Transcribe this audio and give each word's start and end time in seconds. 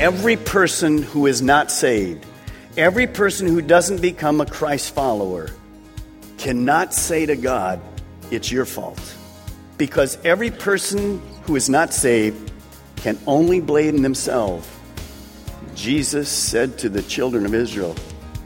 Every 0.00 0.36
person 0.36 1.02
who 1.02 1.26
is 1.26 1.42
not 1.42 1.72
saved, 1.72 2.24
every 2.76 3.08
person 3.08 3.48
who 3.48 3.60
doesn't 3.60 4.00
become 4.00 4.40
a 4.40 4.46
Christ 4.46 4.94
follower, 4.94 5.50
cannot 6.36 6.94
say 6.94 7.26
to 7.26 7.34
God, 7.34 7.80
It's 8.30 8.52
your 8.52 8.64
fault. 8.64 9.16
Because 9.76 10.16
every 10.24 10.52
person 10.52 11.20
who 11.42 11.56
is 11.56 11.68
not 11.68 11.92
saved 11.92 12.52
can 12.94 13.18
only 13.26 13.58
blame 13.58 14.02
themselves. 14.02 14.68
Jesus 15.74 16.28
said 16.28 16.78
to 16.78 16.88
the 16.88 17.02
children 17.02 17.44
of 17.44 17.52
Israel, 17.52 17.96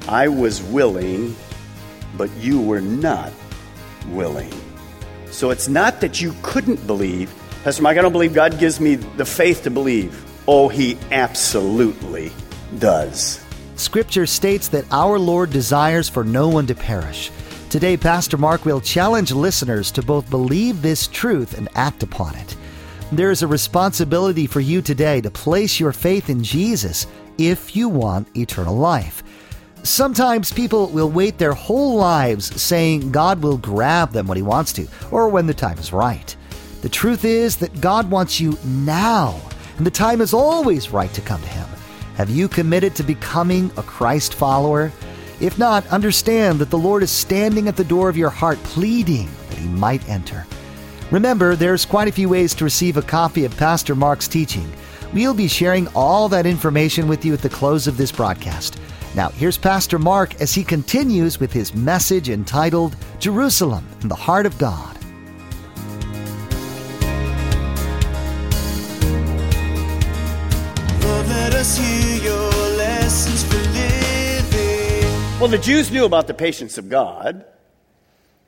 I 0.09 0.29
was 0.29 0.63
willing, 0.63 1.37
but 2.17 2.31
you 2.37 2.63
were 2.63 2.81
not 2.81 3.31
willing. 4.09 4.55
So 5.31 5.51
it's 5.51 5.69
not 5.69 6.01
that 6.01 6.19
you 6.19 6.35
couldn't 6.41 6.87
believe. 6.87 7.31
Pastor 7.63 7.83
Mike, 7.83 7.99
I 7.99 8.01
don't 8.01 8.13
believe 8.13 8.33
God 8.33 8.59
gives 8.59 8.81
me 8.81 8.95
the 8.95 9.27
faith 9.27 9.65
to 9.65 9.71
believe. 9.71 10.32
Oh, 10.49 10.69
He 10.69 10.99
absolutely 11.11 12.33
does. 12.79 13.45
Scripture 13.77 14.27
states 14.27 14.69
that 14.69 14.85
our 14.93 15.19
Lord 15.19 15.51
desires 15.51 16.09
for 16.09 16.25
no 16.25 16.49
one 16.49 16.67
to 16.67 16.75
perish. 16.75 17.31
Today, 17.71 17.97
Pastor 17.97 18.37
Mark 18.37 18.65
will 18.65 18.81
challenge 18.81 19.33
listeners 19.33 19.91
to 19.93 20.03
both 20.03 20.29
believe 20.29 20.83
this 20.83 21.07
truth 21.07 21.57
and 21.57 21.69
act 21.75 22.03
upon 22.03 22.35
it. 22.35 22.57
There 23.13 23.31
is 23.31 23.43
a 23.43 23.47
responsibility 23.47 24.47
for 24.47 24.61
you 24.61 24.83
today 24.83 25.21
to 25.21 25.31
place 25.31 25.81
your 25.81 25.93
faith 25.93 26.29
in 26.29 26.43
Jesus 26.43 27.07
if 27.39 27.75
you 27.75 27.89
want 27.89 28.37
eternal 28.37 28.77
life. 28.77 29.23
Sometimes 29.85 30.53
people 30.53 30.89
will 30.89 31.11
wait 31.11 31.39
their 31.39 31.55
whole 31.55 31.97
lives 31.97 32.61
saying 32.61 33.11
God 33.11 33.43
will 33.43 33.59
grab 33.59 34.13
them 34.13 34.27
when 34.27 34.37
He 34.37 34.43
wants 34.43 34.73
to, 34.75 34.87
or 35.11 35.29
when 35.29 35.47
the 35.47 35.55
time 35.55 35.79
is 35.79 35.93
right. 35.93 36.37
The 36.83 36.89
truth 36.89 37.25
is 37.25 37.57
that 37.57 37.81
God 37.81 38.11
wants 38.11 38.41
you 38.41 38.57
now, 38.65 39.41
and 39.77 39.87
the 39.87 39.91
time 39.91 40.21
is 40.21 40.35
always 40.35 40.91
right 40.91 41.13
to 41.15 41.21
come 41.21 41.41
to 41.41 41.49
Him. 41.49 41.67
Have 42.17 42.31
you 42.31 42.49
committed 42.49 42.95
to 42.97 43.03
becoming 43.03 43.71
a 43.77 43.83
Christ 43.83 44.35
follower? 44.35 44.93
If 45.41 45.59
not, 45.59 45.87
understand 45.89 46.59
that 46.59 46.71
the 46.71 46.79
Lord 46.79 47.03
is 47.03 47.11
standing 47.11 47.69
at 47.69 47.77
the 47.77 47.85
door 47.85 48.09
of 48.09 48.17
your 48.17 48.31
heart 48.31 48.63
pleading 48.63 49.29
that 49.49 49.59
He 49.59 49.69
might 49.69 50.09
enter. 50.09 50.47
Remember, 51.11 51.57
there's 51.57 51.85
quite 51.85 52.09
a 52.09 52.13
few 52.13 52.29
ways 52.29 52.55
to 52.55 52.65
receive 52.65 52.97
a 52.97 53.03
copy 53.03 53.45
of 53.45 53.57
Pastor 53.57 53.95
Mark's 53.95 54.29
teaching. 54.29 54.71
We'll 55.13 55.35
be 55.35 55.49
sharing 55.49 55.89
all 55.89 56.29
that 56.31 56.47
information 56.47 57.07
with 57.07 57.25
you 57.25 57.35
at 57.35 57.43
the 57.43 57.49
close 57.49 57.87
of 57.87 57.97
this 57.97 58.13
broadcast. 58.13 58.79
Now, 59.15 59.29
here's 59.29 59.59
Pastor 59.59 59.99
Mark 59.99 60.41
as 60.41 60.55
he 60.55 60.65
continues 60.65 61.39
with 61.39 61.53
his 61.53 61.75
message 61.75 62.31
entitled 62.31 62.97
Jerusalem 63.19 63.87
in 64.01 64.09
the 64.09 64.15
Heart 64.15 64.47
of 64.47 64.57
God. 64.57 64.97
Well, 75.43 75.51
the 75.51 75.59
Jews 75.59 75.91
knew 75.91 76.05
about 76.05 76.29
the 76.29 76.35
patience 76.35 76.79
of 76.79 76.89
God. 76.89 77.45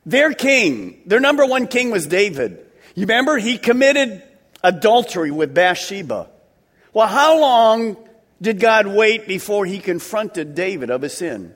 Their 0.06 0.32
king, 0.32 1.02
their 1.06 1.18
number 1.18 1.44
one 1.44 1.66
king 1.66 1.90
was 1.90 2.06
David. 2.06 2.64
You 2.94 3.00
remember? 3.00 3.36
He 3.36 3.58
committed 3.58 4.22
adultery 4.62 5.32
with 5.32 5.52
Bathsheba. 5.52 6.28
Well, 6.92 7.08
how 7.08 7.40
long 7.40 7.96
did 8.40 8.60
God 8.60 8.86
wait 8.86 9.26
before 9.26 9.66
he 9.66 9.80
confronted 9.80 10.54
David 10.54 10.88
of 10.88 11.02
his 11.02 11.14
sin? 11.14 11.52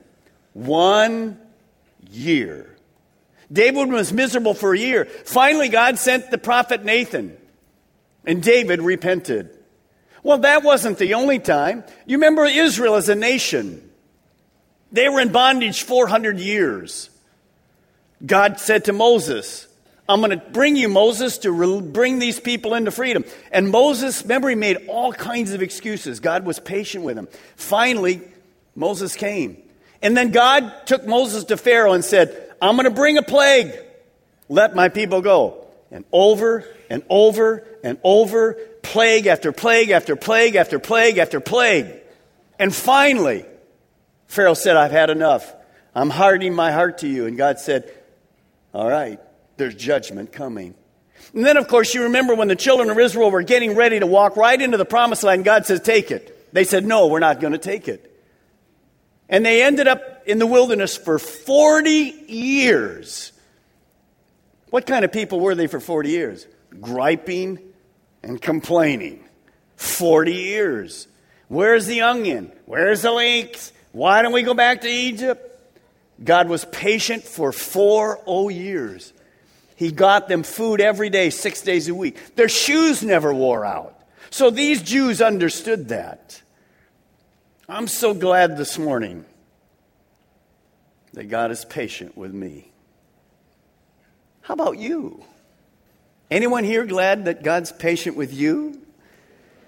One 0.55 1.39
year. 2.11 2.77
David 3.53 3.91
was 3.93 4.13
miserable 4.13 4.55
for 4.55 4.75
a 4.75 4.79
year. 4.79 5.05
Finally, 5.05 5.69
God 5.69 6.01
sent 6.01 6.33
the 6.33 6.39
prophet 6.39 6.85
Nathan, 6.85 7.37
and 8.25 8.43
David 8.43 8.83
repented. 8.83 9.57
Well, 10.25 10.39
that 10.39 10.65
wasn't 10.65 10.99
the 10.99 11.15
only 11.15 11.39
time. 11.39 11.85
You 12.07 12.17
remember 12.17 12.45
Israel 12.45 12.97
as 12.97 13.09
a 13.09 13.15
nation. 13.15 13.88
They 14.93 15.09
were 15.09 15.21
in 15.21 15.31
bondage 15.31 15.83
400 15.83 16.39
years. 16.39 17.11
God 18.25 18.59
said 18.59 18.87
to 18.87 18.93
Moses, 18.93 19.67
I'm 20.09 20.21
going 20.21 20.31
to 20.31 20.39
bring 20.39 20.77
you, 20.77 20.89
Moses, 20.89 21.39
to 21.39 21.53
re- 21.53 21.81
bring 21.81 22.19
these 22.19 22.41
people 22.41 22.75
into 22.75 22.91
freedom. 22.91 23.25
And 23.53 23.71
Moses, 23.71 24.23
remember, 24.23 24.49
he 24.49 24.55
made 24.55 24.89
all 24.89 25.13
kinds 25.13 25.53
of 25.53 25.61
excuses. 25.61 26.21
God 26.21 26.47
was 26.47 26.59
patient 26.59 27.05
with 27.05 27.19
him. 27.19 27.29
Finally, 27.57 28.23
Moses 28.75 29.15
came. 29.15 29.59
And 30.01 30.17
then 30.17 30.31
God 30.31 30.87
took 30.87 31.07
Moses 31.07 31.45
to 31.45 31.57
Pharaoh 31.57 31.93
and 31.93 32.05
said, 32.05 32.55
I'm 32.63 32.77
going 32.77 32.85
to 32.85 32.91
bring 32.91 33.19
a 33.19 33.23
plague. 33.23 33.73
Let 34.49 34.75
my 34.75 34.89
people 34.89 35.21
go. 35.21 35.67
And 35.91 36.05
over 36.11 36.65
and 36.89 37.03
over 37.11 37.67
and 37.85 37.99
over, 38.03 38.55
plague 38.83 39.27
after 39.27 39.53
plague 39.53 39.91
after 39.91 40.17
plague 40.17 40.55
after 40.55 40.79
plague 40.79 41.19
after 41.19 41.41
plague. 41.41 41.87
And 42.59 42.75
finally, 42.75 43.45
Pharaoh 44.29 44.55
said, 44.55 44.77
I've 44.77 44.93
had 44.93 45.11
enough. 45.11 45.55
I'm 45.95 46.11
hardening 46.11 46.55
my 46.55 46.71
heart 46.71 46.99
to 46.99 47.09
you. 47.09 47.27
And 47.27 47.37
God 47.37 47.59
said, 47.59 47.93
All 48.73 48.89
right, 48.89 49.19
there's 49.57 49.75
judgment 49.75 50.33
coming. 50.33 50.75
And 51.35 51.45
then, 51.45 51.57
of 51.57 51.67
course, 51.67 51.95
you 51.95 52.05
remember 52.05 52.35
when 52.35 52.49
the 52.49 52.57
children 52.57 52.89
of 52.91 52.99
Israel 52.99 53.31
were 53.31 53.43
getting 53.43 53.75
ready 53.75 53.99
to 53.99 54.07
walk 54.07 54.37
right 54.37 54.61
into 54.61 54.77
the 54.77 54.85
promised 54.85 55.25
land, 55.25 55.45
God 55.45 55.67
says, 55.67 55.81
Take 55.81 56.11
it. 56.11 56.53
They 56.53 56.65
said, 56.65 56.85
No, 56.85 57.09
we're 57.09 57.19
not 57.19 57.41
going 57.41 57.55
to 57.55 57.59
take 57.59 57.89
it. 57.89 58.05
And 59.29 59.45
they 59.45 59.63
ended 59.63 59.89
up 59.89 60.23
in 60.27 60.39
the 60.39 60.47
wilderness 60.47 60.97
for 60.97 61.19
40 61.19 61.91
years. 62.29 63.33
What 64.71 64.87
kind 64.87 65.05
of 65.05 65.13
people 65.13 65.41
were 65.41 65.55
they 65.55 65.67
for 65.67 65.81
40 65.81 66.11
years? 66.11 66.47
Griping 66.81 67.59
and 68.23 68.41
complaining. 68.41 69.25
40 69.77 70.33
years. 70.33 71.09
Where's 71.49 71.87
the 71.87 72.03
onion? 72.03 72.53
Where's 72.67 73.03
the 73.03 73.13
leeks? 73.13 73.73
Why 73.93 74.23
don't 74.23 74.33
we 74.33 74.43
go 74.43 74.55
back 74.55 74.83
to 74.83 74.89
Egypt? 74.89 75.45
God 76.23 76.49
was 76.49 76.65
patient 76.65 77.23
for 77.23 77.53
four 77.53 78.21
oh 78.27 78.49
years. 78.49 79.13
He 79.77 79.93
got 79.93 80.29
them 80.29 80.43
food 80.43 80.81
every 80.81 81.09
day, 81.09 81.31
six 81.31 81.63
days 81.63 81.89
a 81.89 81.95
week. 81.95 82.35
Their 82.35 82.49
shoes 82.49 83.03
never 83.03 83.33
wore 83.33 83.65
out. 83.65 83.95
So 84.31 84.51
these 84.51 84.83
Jews 84.83 85.23
understood 85.23 85.89
that. 85.89 86.43
I'm 87.69 87.87
so 87.87 88.13
glad 88.15 88.57
this 88.57 88.79
morning 88.79 89.25
that 91.13 91.25
God 91.25 91.51
is 91.51 91.65
patient 91.65 92.17
with 92.17 92.33
me. 92.33 92.73
How 94.41 94.55
about 94.55 94.79
you? 94.79 95.23
Anyone 96.31 96.65
here 96.65 96.85
glad 96.85 97.27
that 97.27 97.43
God's 97.43 97.71
patient 97.71 98.17
with 98.17 98.33
you? 98.33 98.81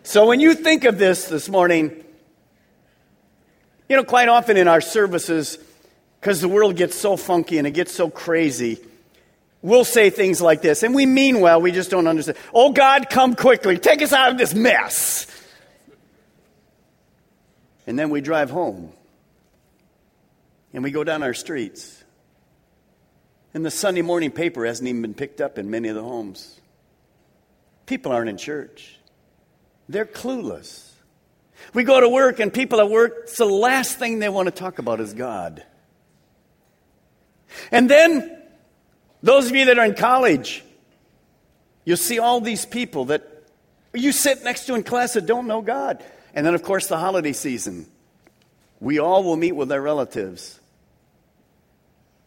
So 0.02 0.26
when 0.26 0.40
you 0.40 0.54
think 0.54 0.84
of 0.84 0.98
this 0.98 1.26
this 1.26 1.48
morning, 1.48 2.04
you 3.90 3.96
know, 3.96 4.04
quite 4.04 4.28
often 4.28 4.56
in 4.56 4.68
our 4.68 4.80
services, 4.80 5.58
because 6.20 6.40
the 6.40 6.48
world 6.48 6.76
gets 6.76 6.94
so 6.94 7.16
funky 7.16 7.58
and 7.58 7.66
it 7.66 7.72
gets 7.72 7.92
so 7.92 8.08
crazy, 8.08 8.78
we'll 9.62 9.84
say 9.84 10.10
things 10.10 10.40
like 10.40 10.62
this, 10.62 10.84
and 10.84 10.94
we 10.94 11.04
mean 11.04 11.40
well, 11.40 11.60
we 11.60 11.72
just 11.72 11.90
don't 11.90 12.06
understand. 12.06 12.38
Oh 12.54 12.70
God, 12.70 13.10
come 13.10 13.34
quickly, 13.34 13.78
take 13.78 14.00
us 14.00 14.12
out 14.12 14.30
of 14.30 14.38
this 14.38 14.54
mess. 14.54 15.26
And 17.84 17.98
then 17.98 18.10
we 18.10 18.20
drive 18.20 18.48
home 18.48 18.92
and 20.72 20.84
we 20.84 20.92
go 20.92 21.02
down 21.02 21.24
our 21.24 21.34
streets. 21.34 22.04
And 23.52 23.66
the 23.66 23.72
Sunday 23.72 24.02
morning 24.02 24.30
paper 24.30 24.64
hasn't 24.64 24.88
even 24.88 25.02
been 25.02 25.14
picked 25.14 25.40
up 25.40 25.58
in 25.58 25.68
many 25.68 25.88
of 25.88 25.96
the 25.96 26.04
homes. 26.04 26.60
People 27.86 28.12
aren't 28.12 28.28
in 28.28 28.36
church, 28.36 29.00
they're 29.88 30.06
clueless. 30.06 30.89
We 31.74 31.84
go 31.84 32.00
to 32.00 32.08
work, 32.08 32.40
and 32.40 32.52
people 32.52 32.80
at 32.80 32.90
work, 32.90 33.20
it's 33.24 33.36
the 33.36 33.44
last 33.44 33.98
thing 33.98 34.18
they 34.18 34.28
want 34.28 34.46
to 34.46 34.52
talk 34.52 34.78
about 34.78 35.00
is 35.00 35.12
God. 35.12 35.64
And 37.70 37.88
then, 37.88 38.38
those 39.22 39.48
of 39.48 39.56
you 39.56 39.66
that 39.66 39.78
are 39.78 39.84
in 39.84 39.94
college, 39.94 40.64
you'll 41.84 41.96
see 41.96 42.18
all 42.18 42.40
these 42.40 42.64
people 42.64 43.06
that 43.06 43.26
you 43.92 44.12
sit 44.12 44.44
next 44.44 44.66
to 44.66 44.74
in 44.74 44.82
class 44.82 45.14
that 45.14 45.26
don't 45.26 45.46
know 45.46 45.62
God. 45.62 46.02
And 46.34 46.46
then, 46.46 46.54
of 46.54 46.62
course, 46.62 46.86
the 46.86 46.98
holiday 46.98 47.32
season. 47.32 47.86
We 48.80 48.98
all 48.98 49.22
will 49.24 49.36
meet 49.36 49.52
with 49.52 49.70
our 49.72 49.80
relatives. 49.80 50.58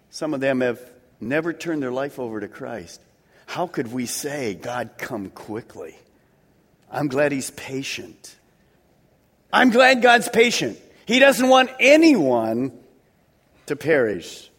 Some 0.10 0.34
of 0.34 0.40
them 0.40 0.62
have 0.62 0.80
never 1.20 1.54
turned 1.54 1.82
their 1.82 1.92
life 1.92 2.20
over 2.20 2.40
to 2.40 2.48
Christ. 2.48 3.02
How 3.46 3.66
could 3.68 3.92
we 3.92 4.06
say, 4.06 4.54
God, 4.54 4.92
come 4.98 5.30
quickly? 5.30 5.98
I'm 6.92 7.08
glad 7.08 7.32
He's 7.32 7.50
patient. 7.52 8.36
I'm 9.54 9.70
glad 9.70 10.02
God's 10.02 10.28
patient. 10.28 10.80
He 11.06 11.20
doesn't 11.20 11.48
want 11.48 11.70
anyone 11.80 12.72
to 13.68 13.76
perish. 13.76 14.50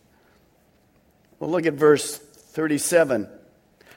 Well, 1.41 1.51
look 1.51 1.67
at 1.67 1.75
verse 1.75 2.17
37. 2.17 3.29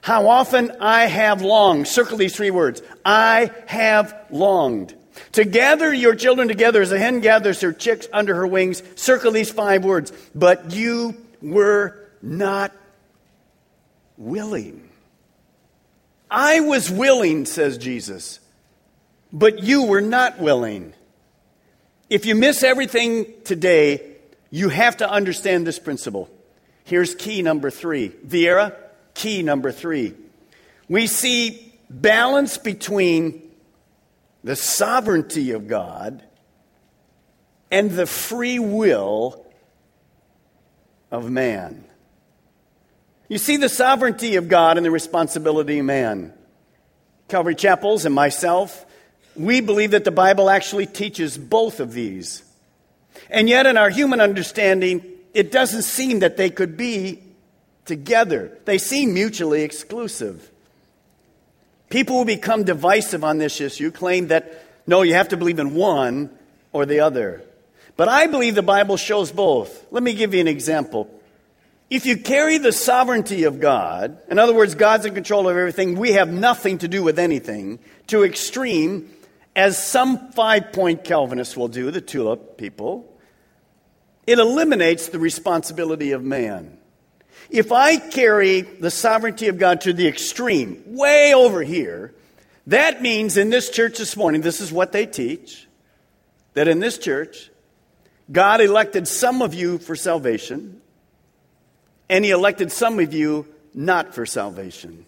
How 0.02 0.28
often 0.28 0.72
I 0.80 1.04
have 1.04 1.40
longed, 1.40 1.86
circle 1.86 2.18
these 2.18 2.34
three 2.34 2.50
words 2.50 2.82
I 3.04 3.52
have 3.66 4.26
longed. 4.30 4.94
To 5.32 5.44
gather 5.44 5.92
your 5.92 6.14
children 6.14 6.48
together 6.48 6.82
as 6.82 6.92
a 6.92 6.98
hen 6.98 7.20
gathers 7.20 7.60
her 7.60 7.72
chicks 7.72 8.08
under 8.12 8.34
her 8.34 8.46
wings, 8.46 8.82
circle 8.96 9.30
these 9.30 9.50
five 9.50 9.84
words. 9.84 10.12
But 10.34 10.72
you 10.72 11.16
were 11.40 12.08
not 12.22 12.72
willing. 14.16 14.88
I 16.30 16.60
was 16.60 16.90
willing, 16.90 17.46
says 17.46 17.78
Jesus, 17.78 18.40
but 19.32 19.62
you 19.62 19.84
were 19.84 20.00
not 20.00 20.38
willing. 20.38 20.94
If 22.08 22.26
you 22.26 22.34
miss 22.34 22.62
everything 22.62 23.26
today, 23.44 24.16
you 24.50 24.70
have 24.70 24.98
to 24.98 25.10
understand 25.10 25.66
this 25.66 25.78
principle. 25.78 26.30
Here's 26.84 27.14
key 27.14 27.42
number 27.42 27.70
three. 27.70 28.08
Viera, 28.08 28.74
key 29.14 29.42
number 29.42 29.72
three. 29.72 30.14
We 30.88 31.06
see 31.06 31.72
balance 31.90 32.56
between 32.56 33.42
the 34.42 34.56
sovereignty 34.56 35.50
of 35.50 35.68
God 35.68 36.22
and 37.70 37.90
the 37.90 38.06
free 38.06 38.58
will 38.58 39.44
of 41.10 41.30
man. 41.30 41.84
You 43.28 43.36
see 43.36 43.58
the 43.58 43.68
sovereignty 43.68 44.36
of 44.36 44.48
God 44.48 44.78
and 44.78 44.86
the 44.86 44.90
responsibility 44.90 45.78
of 45.80 45.84
man. 45.84 46.32
Calvary 47.28 47.54
Chapels 47.54 48.06
and 48.06 48.14
myself, 48.14 48.86
we 49.38 49.60
believe 49.60 49.92
that 49.92 50.04
the 50.04 50.10
Bible 50.10 50.50
actually 50.50 50.86
teaches 50.86 51.38
both 51.38 51.80
of 51.80 51.92
these. 51.92 52.42
And 53.30 53.48
yet, 53.48 53.66
in 53.66 53.76
our 53.76 53.90
human 53.90 54.20
understanding, 54.20 55.04
it 55.34 55.52
doesn't 55.52 55.82
seem 55.82 56.20
that 56.20 56.36
they 56.36 56.50
could 56.50 56.76
be 56.76 57.22
together. 57.84 58.58
They 58.64 58.78
seem 58.78 59.14
mutually 59.14 59.62
exclusive. 59.62 60.50
People 61.90 62.18
who 62.18 62.24
become 62.24 62.64
divisive 62.64 63.24
on 63.24 63.38
this 63.38 63.60
issue 63.60 63.90
claim 63.90 64.28
that 64.28 64.64
no, 64.86 65.02
you 65.02 65.14
have 65.14 65.28
to 65.28 65.36
believe 65.36 65.58
in 65.58 65.74
one 65.74 66.30
or 66.72 66.86
the 66.86 67.00
other. 67.00 67.42
But 67.96 68.08
I 68.08 68.26
believe 68.26 68.54
the 68.54 68.62
Bible 68.62 68.96
shows 68.96 69.30
both. 69.30 69.86
Let 69.90 70.02
me 70.02 70.14
give 70.14 70.32
you 70.32 70.40
an 70.40 70.48
example. 70.48 71.10
If 71.90 72.06
you 72.06 72.16
carry 72.16 72.58
the 72.58 72.72
sovereignty 72.72 73.44
of 73.44 73.60
God, 73.60 74.18
in 74.30 74.38
other 74.38 74.54
words, 74.54 74.74
God's 74.74 75.06
in 75.06 75.14
control 75.14 75.48
of 75.48 75.56
everything, 75.56 75.98
we 75.98 76.12
have 76.12 76.30
nothing 76.30 76.78
to 76.78 76.88
do 76.88 77.02
with 77.02 77.18
anything, 77.18 77.78
to 78.08 78.24
extreme, 78.24 79.10
as 79.58 79.76
some 79.76 80.30
five 80.30 80.72
point 80.72 81.02
Calvinists 81.02 81.56
will 81.56 81.66
do, 81.66 81.90
the 81.90 82.00
tulip 82.00 82.56
people, 82.58 83.12
it 84.24 84.38
eliminates 84.38 85.08
the 85.08 85.18
responsibility 85.18 86.12
of 86.12 86.22
man. 86.22 86.78
If 87.50 87.72
I 87.72 87.96
carry 87.96 88.60
the 88.60 88.92
sovereignty 88.92 89.48
of 89.48 89.58
God 89.58 89.80
to 89.80 89.92
the 89.92 90.06
extreme, 90.06 90.84
way 90.86 91.34
over 91.34 91.64
here, 91.64 92.14
that 92.68 93.02
means 93.02 93.36
in 93.36 93.50
this 93.50 93.68
church 93.68 93.98
this 93.98 94.16
morning, 94.16 94.42
this 94.42 94.60
is 94.60 94.70
what 94.70 94.92
they 94.92 95.06
teach, 95.06 95.66
that 96.54 96.68
in 96.68 96.78
this 96.78 96.96
church, 96.96 97.50
God 98.30 98.60
elected 98.60 99.08
some 99.08 99.42
of 99.42 99.54
you 99.54 99.78
for 99.78 99.96
salvation, 99.96 100.80
and 102.08 102.24
He 102.24 102.30
elected 102.30 102.70
some 102.70 103.00
of 103.00 103.12
you 103.12 103.44
not 103.74 104.14
for 104.14 104.24
salvation. 104.24 105.04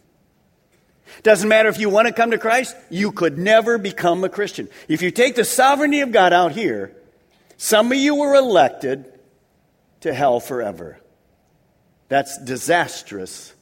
Doesn't 1.22 1.48
matter 1.48 1.68
if 1.68 1.78
you 1.78 1.90
want 1.90 2.08
to 2.08 2.14
come 2.14 2.30
to 2.30 2.38
Christ, 2.38 2.76
you 2.88 3.12
could 3.12 3.38
never 3.38 3.78
become 3.78 4.24
a 4.24 4.28
Christian. 4.28 4.68
If 4.88 5.02
you 5.02 5.10
take 5.10 5.34
the 5.34 5.44
sovereignty 5.44 6.00
of 6.00 6.12
God 6.12 6.32
out 6.32 6.52
here, 6.52 6.94
some 7.56 7.92
of 7.92 7.98
you 7.98 8.14
were 8.14 8.34
elected 8.34 9.12
to 10.00 10.14
hell 10.14 10.40
forever. 10.40 10.98
That's 12.08 12.38
disastrous 12.38 13.54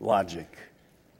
logic. 0.00 0.48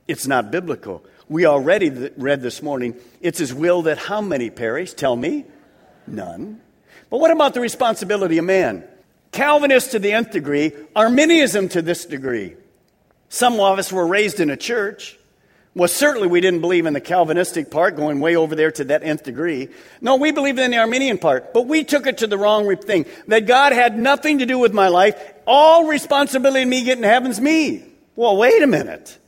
It's 0.07 0.27
not 0.27 0.51
biblical. 0.51 1.05
We 1.29 1.47
already 1.47 1.91
read 2.17 2.43
this 2.43 2.63
morning, 2.63 2.95
it's 3.21 3.39
his 3.39 3.53
will 3.53 3.83
that 3.83 3.99
how 3.99 4.21
many 4.21 4.51
perish? 4.51 4.93
Tell 4.93 5.17
me. 5.17 5.45
None. 6.07 6.61
But 7.11 7.19
what 7.19 7.31
about 7.31 7.55
the 7.55 7.61
responsibility 7.61 8.39
of 8.39 8.45
man? 8.45 8.85
Calvinists 9.33 9.91
to 9.91 9.99
the 9.99 10.13
nth 10.13 10.31
degree, 10.31 10.73
Arminianism 10.95 11.69
to 11.71 11.83
this 11.83 12.05
degree. 12.05 12.55
Some 13.29 13.59
of 13.59 13.79
us 13.79 13.93
were 13.93 14.07
raised 14.07 14.39
in 14.41 14.51
a 14.51 14.57
church 14.57 15.19
well, 15.77 15.89
certainly 15.89 16.27
we 16.27 16.41
didn't 16.41 16.63
believe 16.63 16.87
in 16.87 16.95
the 16.95 17.03
Calvinistic 17.03 17.71
part, 17.71 17.97
going 17.97 18.19
way 18.19 18.35
over 18.35 18.55
there 18.55 18.71
to 18.71 18.85
that 18.85 19.03
nth 19.03 19.25
degree. 19.25 19.69
No, 20.01 20.17
we 20.17 20.33
believed 20.33 20.59
in 20.59 20.71
the 20.71 20.79
Arminian 20.79 21.19
part, 21.19 21.53
but 21.53 21.67
we 21.67 21.85
took 21.85 22.07
it 22.07 22.17
to 22.19 22.27
the 22.27 22.39
wrong 22.39 22.75
thing. 22.79 23.05
That 23.29 23.47
God 23.47 23.75
had 23.75 23.99
nothing 23.99 24.39
to 24.39 24.47
do 24.47 24.59
with 24.59 24.73
my 24.73 24.89
life. 24.89 25.23
All 25.47 25.85
responsibility 25.85 26.63
of 26.63 26.69
me 26.71 26.83
getting 26.83 27.03
to 27.03 27.09
heaven's 27.09 27.43
me. 27.43 27.85
Well, 28.17 28.39
wait 28.39 28.63
a 28.63 28.67
minute. 28.67 29.19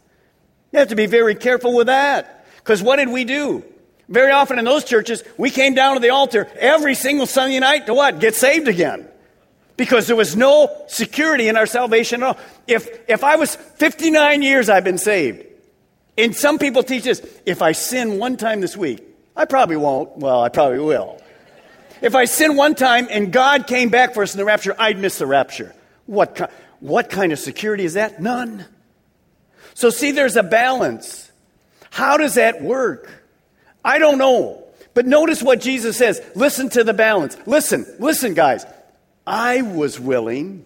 You 0.73 0.79
have 0.79 0.89
to 0.89 0.97
be 0.97 1.05
very 1.05 1.35
careful 1.35 1.77
with 1.77 1.89
that. 1.89 2.47
Because 2.57 2.83
what 2.83 2.97
did 2.97 3.11
we 3.11 3.25
do? 3.25 3.63
Very 4.09 4.33
often 4.33 4.59
in 4.59 4.65
those 4.65 4.85
churches, 4.85 5.23
we 5.37 5.51
came 5.51 5.75
down 5.75 5.97
to 5.97 6.01
the 6.01 6.11
altar 6.11 6.49
every 6.59 6.95
single 6.95 7.27
Sunday 7.27 7.59
night 7.59 7.85
to 7.87 7.95
what? 7.95 8.21
Get 8.21 8.35
saved 8.35 8.69
again. 8.69 9.07
Because 9.77 10.07
there 10.07 10.17
was 10.17 10.35
no 10.35 10.85
security 10.89 11.49
in 11.49 11.59
our 11.59 11.67
salvation 11.67 12.23
at 12.23 12.27
all. 12.27 12.39
If, 12.67 12.89
if 13.07 13.23
I 13.23 13.37
was 13.37 13.55
59 13.55 14.41
years 14.41 14.71
I've 14.71 14.83
been 14.83 14.97
saved, 14.97 15.45
and 16.19 16.35
some 16.35 16.59
people 16.59 16.83
teach 16.83 17.05
this 17.05 17.25
if 17.47 17.63
I 17.63 17.73
sin 17.73 18.19
one 18.19 18.37
time 18.37 18.61
this 18.61 18.77
week, 18.77 19.03
I 19.37 19.45
probably 19.45 19.77
won't. 19.77 20.19
Well, 20.19 20.43
I 20.43 20.49
probably 20.49 20.81
will. 20.81 21.23
If 22.03 22.15
I 22.15 22.25
sin 22.25 22.57
one 22.57 22.75
time 22.75 23.07
and 23.09 23.33
God 23.33 23.67
came 23.67 23.89
back 23.89 24.15
for 24.15 24.25
us 24.25 24.35
in 24.35 24.39
the 24.39 24.45
rapture, 24.45 24.75
I'd 24.79 24.99
miss 24.99 25.19
the 25.19 25.27
rapture. 25.27 25.75
What, 26.07 26.51
what 26.81 27.09
kind 27.09 27.33
of 27.33 27.39
security 27.39 27.85
is 27.85 27.95
that? 27.95 28.21
None. 28.21 28.65
So, 29.75 29.91
see, 29.91 30.11
there's 30.11 30.37
a 30.37 30.43
balance. 30.43 31.31
How 31.91 32.17
does 32.17 32.35
that 32.35 32.63
work? 32.63 33.09
I 33.85 33.99
don't 33.99 34.19
know. 34.19 34.65
But 34.95 35.07
notice 35.07 35.41
what 35.41 35.61
Jesus 35.61 35.97
says. 35.97 36.21
Listen 36.35 36.69
to 36.71 36.83
the 36.83 36.95
balance. 36.95 37.37
Listen, 37.47 37.87
listen, 38.01 38.35
guys. 38.35 38.67
I 39.25 39.63
was 39.63 40.01
willing, 40.01 40.65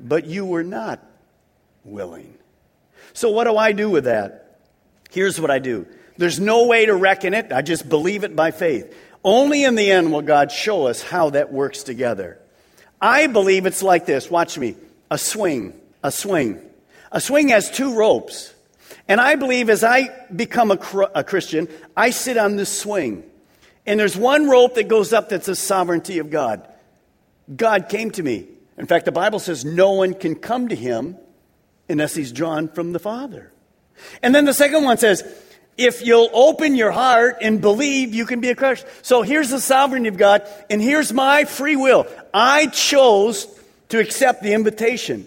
but 0.00 0.26
you 0.26 0.46
were 0.46 0.64
not 0.64 0.98
willing. 1.84 2.39
So, 3.12 3.30
what 3.30 3.44
do 3.44 3.56
I 3.56 3.72
do 3.72 3.90
with 3.90 4.04
that? 4.04 4.58
Here's 5.10 5.40
what 5.40 5.50
I 5.50 5.58
do 5.58 5.86
there's 6.16 6.38
no 6.38 6.66
way 6.66 6.84
to 6.84 6.94
reckon 6.94 7.32
it, 7.32 7.52
I 7.52 7.62
just 7.62 7.88
believe 7.88 8.24
it 8.24 8.36
by 8.36 8.50
faith. 8.50 8.94
Only 9.24 9.64
in 9.64 9.74
the 9.74 9.90
end 9.90 10.12
will 10.12 10.22
God 10.22 10.52
show 10.52 10.86
us 10.86 11.02
how 11.02 11.30
that 11.30 11.52
works 11.52 11.82
together. 11.82 12.38
I 13.00 13.26
believe 13.26 13.66
it's 13.66 13.82
like 13.82 14.06
this. 14.06 14.30
Watch 14.30 14.58
me. 14.58 14.76
A 15.10 15.16
swing. 15.18 15.78
A 16.02 16.10
swing. 16.10 16.60
A 17.12 17.20
swing 17.20 17.48
has 17.48 17.70
two 17.70 17.94
ropes. 17.94 18.54
And 19.08 19.20
I 19.20 19.34
believe 19.34 19.70
as 19.70 19.82
I 19.82 20.08
become 20.34 20.70
a, 20.70 20.78
a 21.14 21.24
Christian, 21.24 21.68
I 21.96 22.10
sit 22.10 22.36
on 22.36 22.56
this 22.56 22.80
swing. 22.80 23.24
And 23.86 23.98
there's 23.98 24.16
one 24.16 24.48
rope 24.48 24.74
that 24.74 24.88
goes 24.88 25.12
up 25.12 25.30
that's 25.30 25.46
the 25.46 25.56
sovereignty 25.56 26.18
of 26.18 26.30
God. 26.30 26.66
God 27.54 27.88
came 27.88 28.10
to 28.12 28.22
me. 28.22 28.46
In 28.76 28.86
fact, 28.86 29.06
the 29.06 29.12
Bible 29.12 29.38
says 29.38 29.64
no 29.64 29.92
one 29.92 30.14
can 30.14 30.34
come 30.34 30.68
to 30.68 30.76
him 30.76 31.16
unless 31.90 32.14
he's 32.14 32.32
drawn 32.32 32.68
from 32.68 32.92
the 32.92 32.98
Father. 32.98 33.52
And 34.22 34.34
then 34.34 34.44
the 34.46 34.54
second 34.54 34.84
one 34.84 34.96
says, 34.96 35.22
if 35.76 36.04
you'll 36.04 36.30
open 36.32 36.74
your 36.74 36.90
heart 36.90 37.38
and 37.40 37.60
believe, 37.60 38.14
you 38.14 38.26
can 38.26 38.40
be 38.40 38.50
a 38.50 38.54
Christian. 38.54 38.88
So 39.02 39.22
here's 39.22 39.50
the 39.50 39.60
sovereignty 39.60 40.08
of 40.08 40.16
God, 40.16 40.46
and 40.68 40.80
here's 40.80 41.12
my 41.12 41.44
free 41.44 41.76
will. 41.76 42.06
I 42.32 42.66
chose 42.66 43.46
to 43.88 43.98
accept 43.98 44.42
the 44.42 44.52
invitation. 44.52 45.26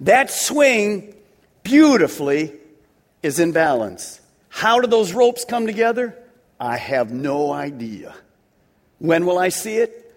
That 0.00 0.30
swing 0.30 1.14
beautifully 1.62 2.52
is 3.22 3.38
in 3.38 3.52
balance. 3.52 4.20
How 4.48 4.80
do 4.80 4.88
those 4.88 5.12
ropes 5.12 5.44
come 5.44 5.66
together? 5.66 6.16
I 6.58 6.76
have 6.76 7.12
no 7.12 7.52
idea. 7.52 8.14
When 8.98 9.24
will 9.24 9.38
I 9.38 9.48
see 9.48 9.76
it? 9.76 10.14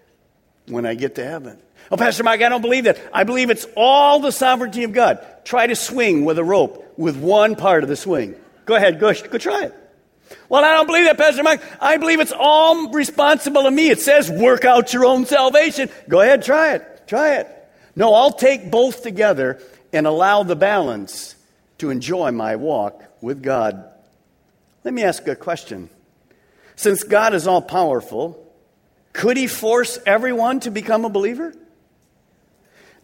When 0.66 0.84
I 0.84 0.94
get 0.94 1.14
to 1.14 1.24
heaven. 1.24 1.58
Oh, 1.90 1.96
Pastor 1.96 2.24
Mike, 2.24 2.42
I 2.42 2.48
don't 2.48 2.62
believe 2.62 2.84
that. 2.84 2.98
I 3.12 3.24
believe 3.24 3.50
it's 3.50 3.66
all 3.76 4.20
the 4.20 4.32
sovereignty 4.32 4.84
of 4.84 4.92
God. 4.92 5.24
Try 5.44 5.66
to 5.66 5.76
swing 5.76 6.24
with 6.24 6.38
a 6.38 6.44
rope 6.44 6.94
with 6.96 7.16
one 7.16 7.54
part 7.54 7.82
of 7.82 7.88
the 7.88 7.96
swing. 7.96 8.34
Go 8.64 8.74
ahead, 8.74 8.98
go, 8.98 9.12
go 9.12 9.38
try 9.38 9.64
it. 9.64 9.74
Well, 10.48 10.64
I 10.64 10.72
don't 10.72 10.86
believe 10.86 11.04
that, 11.04 11.18
Pastor 11.18 11.42
Mike. 11.42 11.62
I 11.80 11.98
believe 11.98 12.20
it's 12.20 12.32
all 12.36 12.90
responsible 12.90 13.62
to 13.62 13.70
me. 13.70 13.90
It 13.90 14.00
says 14.00 14.30
work 14.30 14.64
out 14.64 14.92
your 14.92 15.04
own 15.04 15.26
salvation. 15.26 15.88
Go 16.08 16.20
ahead, 16.20 16.42
try 16.42 16.74
it. 16.74 17.06
Try 17.06 17.36
it. 17.36 17.48
No, 17.94 18.12
I'll 18.14 18.32
take 18.32 18.70
both 18.70 19.02
together 19.02 19.60
and 19.92 20.06
allow 20.06 20.42
the 20.42 20.56
balance 20.56 21.36
to 21.78 21.90
enjoy 21.90 22.32
my 22.32 22.56
walk 22.56 23.02
with 23.20 23.42
God. 23.42 23.84
Let 24.82 24.92
me 24.92 25.04
ask 25.04 25.26
a 25.28 25.36
question. 25.36 25.90
Since 26.74 27.04
God 27.04 27.32
is 27.34 27.46
all 27.46 27.62
powerful, 27.62 28.42
could 29.12 29.36
he 29.36 29.46
force 29.46 29.98
everyone 30.04 30.60
to 30.60 30.70
become 30.70 31.04
a 31.04 31.08
believer? 31.08 31.54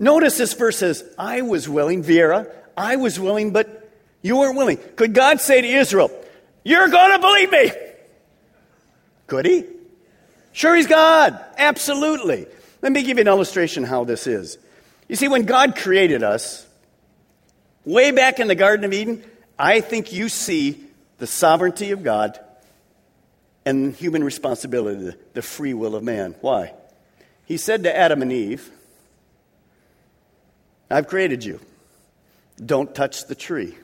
Notice 0.02 0.36
this 0.36 0.52
verse 0.54 0.78
says, 0.78 1.04
I 1.16 1.42
was 1.42 1.68
willing, 1.68 2.02
Viera, 2.02 2.50
I 2.76 2.96
was 2.96 3.20
willing, 3.20 3.52
but 3.52 3.88
you 4.20 4.36
weren't 4.36 4.56
willing. 4.56 4.78
Could 4.96 5.14
God 5.14 5.40
say 5.40 5.60
to 5.60 5.68
Israel, 5.68 6.10
You're 6.64 6.88
going 6.88 7.12
to 7.12 7.18
believe 7.20 7.52
me? 7.52 7.70
Could 9.28 9.46
he? 9.46 9.64
Sure, 10.50 10.74
he's 10.74 10.88
God. 10.88 11.38
Absolutely. 11.56 12.48
Let 12.82 12.90
me 12.90 13.04
give 13.04 13.18
you 13.18 13.20
an 13.20 13.28
illustration 13.28 13.84
how 13.84 14.02
this 14.02 14.26
is. 14.26 14.58
You 15.08 15.14
see, 15.14 15.28
when 15.28 15.44
God 15.44 15.76
created 15.76 16.24
us, 16.24 16.66
way 17.84 18.10
back 18.10 18.40
in 18.40 18.48
the 18.48 18.56
Garden 18.56 18.84
of 18.84 18.92
Eden, 18.92 19.22
I 19.56 19.80
think 19.82 20.12
you 20.12 20.28
see 20.28 20.82
the 21.18 21.28
sovereignty 21.28 21.92
of 21.92 22.02
God 22.02 22.40
and 23.64 23.94
human 23.94 24.24
responsibility, 24.24 25.16
the 25.34 25.42
free 25.42 25.74
will 25.74 25.94
of 25.94 26.02
man. 26.02 26.34
Why? 26.40 26.74
He 27.44 27.56
said 27.56 27.84
to 27.84 27.96
Adam 27.96 28.20
and 28.20 28.32
Eve, 28.32 28.68
I've 30.92 31.08
created 31.08 31.44
you. 31.44 31.60
Don't 32.64 32.94
touch 32.94 33.26
the 33.26 33.34
tree. 33.34 33.76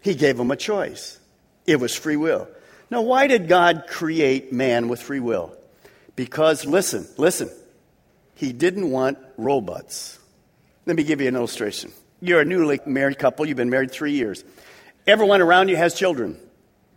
He 0.00 0.14
gave 0.14 0.36
them 0.36 0.50
a 0.50 0.56
choice. 0.56 1.18
It 1.66 1.80
was 1.80 1.96
free 1.96 2.16
will. 2.16 2.46
Now, 2.90 3.02
why 3.02 3.26
did 3.26 3.48
God 3.48 3.84
create 3.88 4.52
man 4.52 4.88
with 4.88 5.00
free 5.00 5.20
will? 5.20 5.56
Because, 6.14 6.66
listen, 6.66 7.08
listen, 7.16 7.50
he 8.34 8.52
didn't 8.52 8.90
want 8.90 9.18
robots. 9.36 10.18
Let 10.86 10.96
me 10.96 11.02
give 11.02 11.20
you 11.20 11.28
an 11.28 11.36
illustration. 11.36 11.92
You're 12.20 12.40
a 12.40 12.44
newly 12.44 12.80
married 12.86 13.18
couple, 13.18 13.46
you've 13.46 13.56
been 13.56 13.70
married 13.70 13.90
three 13.90 14.12
years. 14.12 14.44
Everyone 15.06 15.40
around 15.40 15.68
you 15.68 15.76
has 15.76 15.94
children. 15.94 16.38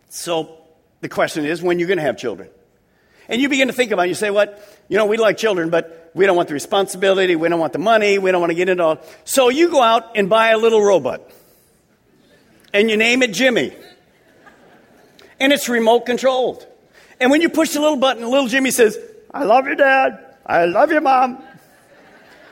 So 0.08 0.58
the 1.00 1.08
question 1.08 1.44
is, 1.44 1.62
when 1.62 1.76
are 1.76 1.80
you're 1.80 1.88
going 1.88 1.98
to 1.98 2.04
have 2.04 2.18
children? 2.18 2.48
And 3.28 3.42
you 3.42 3.48
begin 3.48 3.68
to 3.68 3.74
think 3.74 3.90
about 3.90 4.06
it, 4.06 4.08
you 4.08 4.14
say, 4.14 4.30
what? 4.30 4.62
You 4.88 4.96
know, 4.96 5.04
we 5.04 5.18
like 5.18 5.36
children, 5.36 5.68
but 5.68 6.10
we 6.14 6.24
don't 6.24 6.36
want 6.36 6.48
the 6.48 6.54
responsibility, 6.54 7.36
we 7.36 7.48
don't 7.48 7.60
want 7.60 7.74
the 7.74 7.78
money, 7.78 8.18
we 8.18 8.32
don't 8.32 8.40
want 8.40 8.50
to 8.50 8.54
get 8.54 8.68
into 8.68 8.82
all. 8.82 8.98
So 9.24 9.50
you 9.50 9.70
go 9.70 9.82
out 9.82 10.16
and 10.16 10.30
buy 10.30 10.50
a 10.50 10.58
little 10.58 10.82
robot. 10.82 11.20
And 12.72 12.90
you 12.90 12.96
name 12.96 13.22
it 13.22 13.32
Jimmy. 13.32 13.74
And 15.38 15.52
it's 15.52 15.68
remote 15.68 16.06
controlled. 16.06 16.66
And 17.20 17.30
when 17.30 17.40
you 17.40 17.48
push 17.48 17.70
the 17.70 17.80
little 17.80 17.96
button, 17.96 18.28
little 18.28 18.48
Jimmy 18.48 18.70
says, 18.70 18.98
I 19.32 19.44
love 19.44 19.66
you, 19.66 19.74
Dad. 19.74 20.36
I 20.46 20.64
love 20.64 20.90
you, 20.90 21.00
Mom. 21.00 21.42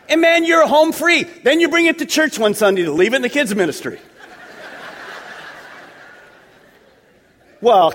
And 0.08 0.20
man, 0.20 0.44
you're 0.44 0.66
home 0.66 0.92
free. 0.92 1.24
Then 1.24 1.60
you 1.60 1.68
bring 1.68 1.86
it 1.86 1.98
to 1.98 2.06
church 2.06 2.38
one 2.38 2.54
Sunday 2.54 2.84
to 2.84 2.92
leave 2.92 3.12
it 3.12 3.16
in 3.16 3.22
the 3.22 3.28
kids' 3.28 3.54
ministry. 3.54 3.98
well, 7.60 7.92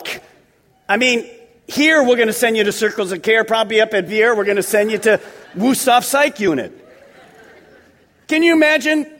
I 0.90 0.98
mean, 0.98 1.30
here 1.68 2.04
we're 2.04 2.16
going 2.16 2.28
to 2.28 2.34
send 2.34 2.58
you 2.58 2.64
to 2.64 2.72
Circles 2.72 3.12
of 3.12 3.22
Care, 3.22 3.44
probably 3.44 3.82
up 3.82 3.94
at 3.94 4.08
Vier, 4.08 4.36
we're 4.36 4.46
going 4.46 4.58
to 4.58 4.64
send 4.64 4.92
you 4.92 4.98
to 5.00 5.22
Wuesthoff 5.56 6.04
Psych 6.04 6.40
Unit. 6.40 6.78
Can 8.28 8.44
you 8.44 8.54
imagine 8.54 9.12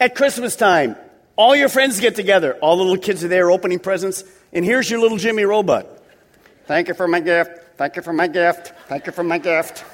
at 0.00 0.14
Christmas 0.14 0.56
time, 0.56 0.96
all 1.36 1.54
your 1.54 1.68
friends 1.68 2.00
get 2.00 2.14
together, 2.16 2.54
all 2.60 2.76
the 2.76 2.82
little 2.82 2.98
kids 3.02 3.22
are 3.24 3.28
there 3.28 3.50
opening 3.50 3.78
presents, 3.78 4.24
and 4.52 4.64
here's 4.64 4.90
your 4.90 5.00
little 5.00 5.18
Jimmy 5.18 5.44
robot. 5.44 5.86
Thank 6.66 6.88
you 6.88 6.94
for 6.94 7.08
my 7.08 7.20
gift. 7.20 7.50
Thank 7.76 7.96
you 7.96 8.02
for 8.02 8.12
my 8.12 8.26
gift. 8.26 8.72
Thank 8.88 9.06
you 9.06 9.12
for 9.12 9.22
my 9.22 9.38
gift. 9.38 9.84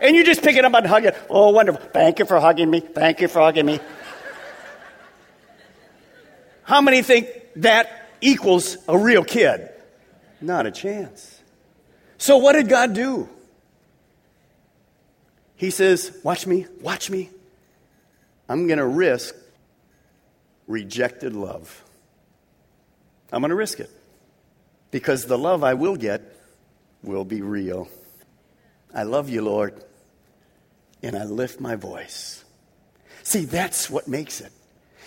And 0.00 0.14
you 0.14 0.24
just 0.24 0.42
pick 0.42 0.56
it 0.56 0.64
up 0.64 0.74
and 0.74 0.86
hug 0.86 1.04
it. 1.04 1.16
Oh, 1.30 1.50
wonderful. 1.50 1.80
Thank 1.92 2.18
you 2.18 2.26
for 2.26 2.38
hugging 2.40 2.70
me. 2.70 2.80
Thank 2.80 3.20
you 3.20 3.28
for 3.28 3.40
hugging 3.40 3.64
me. 3.64 3.80
How 6.64 6.80
many 6.80 7.02
think 7.02 7.28
that 7.56 8.10
equals 8.20 8.76
a 8.88 8.98
real 8.98 9.24
kid? 9.24 9.70
Not 10.40 10.66
a 10.66 10.70
chance. 10.70 11.40
So, 12.18 12.36
what 12.38 12.52
did 12.52 12.68
God 12.68 12.92
do? 12.92 13.28
He 15.56 15.70
says, 15.70 16.16
Watch 16.22 16.46
me, 16.46 16.66
watch 16.80 17.10
me. 17.10 17.30
I'm 18.48 18.66
going 18.66 18.78
to 18.78 18.86
risk 18.86 19.34
rejected 20.66 21.34
love. 21.34 21.82
I'm 23.32 23.40
going 23.40 23.50
to 23.50 23.56
risk 23.56 23.80
it 23.80 23.90
because 24.90 25.26
the 25.26 25.38
love 25.38 25.64
I 25.64 25.74
will 25.74 25.96
get 25.96 26.22
will 27.02 27.24
be 27.24 27.42
real. 27.42 27.88
I 28.94 29.02
love 29.02 29.28
you, 29.28 29.42
Lord, 29.42 29.82
and 31.02 31.16
I 31.16 31.24
lift 31.24 31.60
my 31.60 31.76
voice. 31.76 32.44
See, 33.22 33.44
that's 33.44 33.90
what 33.90 34.06
makes 34.06 34.40
it. 34.40 34.52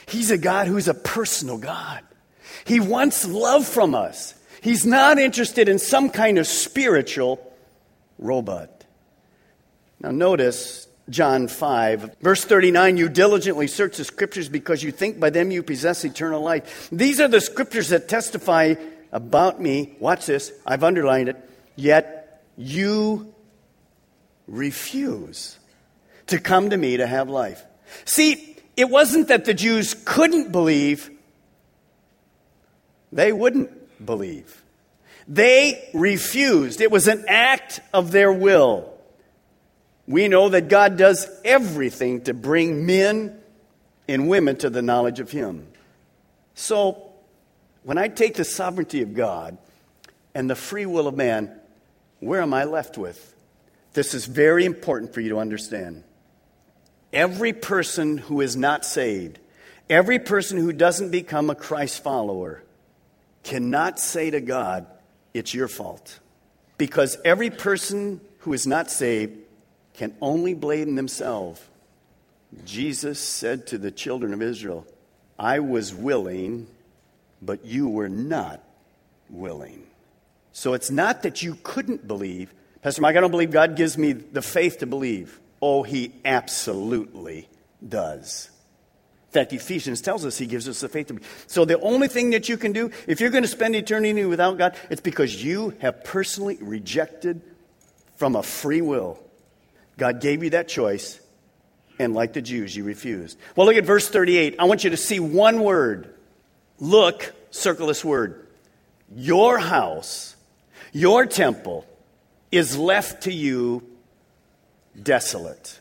He's 0.08 0.32
a 0.32 0.38
God 0.38 0.68
who's 0.68 0.88
a 0.88 0.94
personal 0.94 1.58
God. 1.58 2.04
He 2.66 2.80
wants 2.80 3.28
love 3.28 3.66
from 3.66 3.96
us. 3.96 4.34
He's 4.62 4.86
not 4.86 5.18
interested 5.20 5.70
in 5.70 5.80
some 5.80 6.10
kind 6.10 6.38
of 6.38 6.48
spiritual 6.48 7.40
robot. 8.18 8.86
Now, 10.02 10.12
notice 10.12 10.88
John 11.10 11.48
5, 11.48 12.18
verse 12.22 12.46
39 12.46 12.98
You 12.98 13.10
diligently 13.10 13.68
search 13.68 13.98
the 13.98 14.06
scriptures 14.06 14.50
because 14.50 14.84
you 14.84 14.92
think 14.92 15.20
by 15.20 15.30
them 15.30 15.52
you 15.52 15.64
possess 15.64 16.06
eternal 16.06 16.42
life. 16.42 16.90
These 16.92 17.20
are 17.20 17.28
the 17.28 17.42
scriptures 17.42 17.90
that 17.90 18.08
testify 18.08 18.76
about 19.12 19.62
me. 19.62 19.96
Watch 20.00 20.26
this, 20.26 20.52
I've 20.66 20.84
underlined 20.84 21.30
it. 21.30 21.50
Yet 21.76 22.44
you 22.58 23.34
refuse 24.48 25.58
to 26.28 26.40
come 26.40 26.70
to 26.70 26.78
me 26.78 26.98
to 26.98 27.08
have 27.08 27.30
life. 27.30 27.64
See, 28.06 28.58
it 28.78 28.90
wasn't 28.90 29.30
that 29.30 29.46
the 29.46 29.54
Jews 29.54 29.96
couldn't 30.06 30.52
believe, 30.52 31.10
they 33.12 33.34
wouldn't 33.34 33.79
believe. 34.04 34.64
They 35.28 35.90
refused. 35.94 36.82
It 36.82 36.92
was 36.92 37.08
an 37.08 37.26
act 37.28 37.80
of 37.94 38.12
their 38.12 38.34
will. 38.34 38.94
We 40.08 40.28
know 40.28 40.50
that 40.50 40.70
God 40.70 40.98
does 40.98 41.28
everything 41.46 42.22
to 42.22 42.34
bring 42.34 42.86
men 42.86 43.40
and 44.08 44.28
women 44.28 44.56
to 44.58 44.70
the 44.72 44.82
knowledge 44.82 45.20
of 45.20 45.30
Him. 45.30 45.68
So, 46.56 47.12
when 47.84 47.98
I 47.98 48.08
take 48.08 48.34
the 48.34 48.44
sovereignty 48.44 49.04
of 49.04 49.14
God 49.14 49.58
and 50.34 50.50
the 50.50 50.56
free 50.56 50.88
will 50.88 51.08
of 51.08 51.16
man, 51.16 51.52
where 52.20 52.42
am 52.42 52.54
I 52.54 52.64
left 52.64 52.98
with? 52.98 53.36
This 53.94 54.14
is 54.14 54.26
very 54.26 54.66
important 54.66 55.14
for 55.14 55.22
you 55.22 55.30
to 55.30 55.40
understand. 55.40 56.04
Every 57.14 57.54
person 57.54 58.18
who 58.18 58.42
is 58.42 58.56
not 58.56 58.86
saved, 58.86 59.40
every 59.90 60.20
person 60.20 60.58
who 60.58 60.74
doesn't 60.74 61.12
become 61.12 61.50
a 61.50 61.56
Christ 61.56 62.04
follower, 62.04 62.64
cannot 63.50 64.00
say 64.00 64.30
to 64.30 64.40
God, 64.42 64.86
It's 65.34 65.56
your 65.56 65.68
fault. 65.68 66.20
Because 66.78 67.18
every 67.26 67.50
person 67.50 68.22
who 68.40 68.54
is 68.54 68.68
not 68.68 68.92
saved 68.92 69.38
can 69.96 70.16
only 70.22 70.54
blame 70.54 70.96
themselves. 70.96 71.60
Jesus 72.64 73.20
said 73.20 73.68
to 73.68 73.78
the 73.78 73.92
children 73.92 74.34
of 74.34 74.42
Israel, 74.42 74.86
I 75.38 75.60
was 75.60 75.94
willing, 75.94 76.68
but 77.42 77.66
you 77.66 77.90
were 77.90 78.10
not 78.10 78.64
willing. 79.30 79.84
So 80.54 80.74
it's 80.74 80.92
not 80.92 81.24
that 81.24 81.42
you 81.42 81.58
couldn't 81.64 82.08
believe. 82.08 82.54
Pastor 82.84 83.02
Mike, 83.02 83.18
I 83.18 83.22
don't 83.22 83.32
believe 83.32 83.52
God 83.52 83.76
gives 83.76 83.98
me 83.98 84.14
the 84.14 84.42
faith 84.44 84.80
to 84.80 84.86
believe. 84.86 85.40
Oh, 85.60 85.82
He 85.82 86.14
absolutely 86.24 87.50
does. 87.88 88.52
In 89.30 89.34
fact, 89.34 89.54
Ephesians 89.54 90.02
tells 90.02 90.26
us 90.26 90.40
He 90.40 90.48
gives 90.48 90.68
us 90.68 90.82
the 90.82 90.90
faith 90.90 91.08
to 91.08 91.14
be. 91.14 91.24
So 91.46 91.64
the 91.64 91.80
only 91.82 92.08
thing 92.08 92.32
that 92.32 92.50
you 92.50 92.58
can 92.58 92.72
do, 92.72 92.90
if 93.06 93.22
you're 93.22 93.30
going 93.30 93.44
to 93.44 93.48
spend 93.48 93.76
eternity 93.76 94.26
without 94.26 94.58
God, 94.58 94.76
it's 94.90 95.02
because 95.02 95.44
you 95.44 95.76
have 95.82 96.04
personally 96.04 96.58
rejected 96.60 97.40
from 98.18 98.36
a 98.36 98.42
free 98.42 98.82
will. 98.82 99.20
God 99.98 100.20
gave 100.20 100.44
you 100.44 100.50
that 100.52 100.68
choice, 100.68 101.20
and 102.00 102.16
like 102.16 102.34
the 102.34 102.42
Jews, 102.42 102.76
you 102.76 102.84
refused. 102.84 103.38
Well, 103.56 103.68
look 103.68 103.76
at 103.76 103.86
verse 103.86 104.10
38. 104.10 104.56
I 104.58 104.64
want 104.64 104.84
you 104.84 104.90
to 104.90 104.98
see 104.98 105.20
one 105.20 105.60
word. 105.60 106.12
Look, 106.80 107.32
circle 107.52 107.86
this 107.86 108.04
word. 108.04 108.48
Your 109.16 109.60
house, 109.60 110.36
your 110.92 111.28
temple, 111.28 111.86
is 112.52 112.76
left 112.80 113.24
to 113.24 113.32
you 113.32 113.84
desolate. 115.00 115.80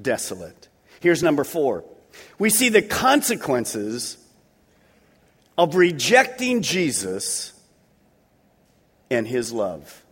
Desolate. 0.00 0.68
Here's 1.00 1.24
number 1.24 1.42
four. 1.42 1.82
We 2.38 2.50
see 2.50 2.68
the 2.68 2.82
consequences 2.82 4.18
of 5.56 5.76
rejecting 5.76 6.62
Jesus 6.62 7.52
and 9.10 9.26
his 9.26 9.52
love. 9.52 10.02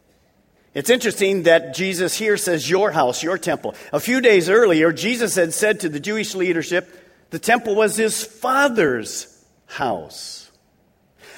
It's 0.75 0.91
interesting 0.91 1.45
that 1.45 1.75
Jesus 1.75 2.17
here 2.17 2.37
says, 2.37 2.69
Your 2.71 2.93
house, 2.93 3.23
your 3.23 3.39
temple. 3.39 3.75
A 3.93 3.99
few 3.99 4.21
days 4.21 4.49
earlier, 4.49 4.93
Jesus 4.93 5.35
had 5.35 5.53
said 5.53 5.81
to 5.81 5.89
the 5.89 5.99
Jewish 5.99 6.35
leadership, 6.35 6.97
the 7.31 7.39
temple 7.39 7.75
was 7.75 7.97
his 7.97 8.25
father's 8.25 9.27
house. 9.67 10.51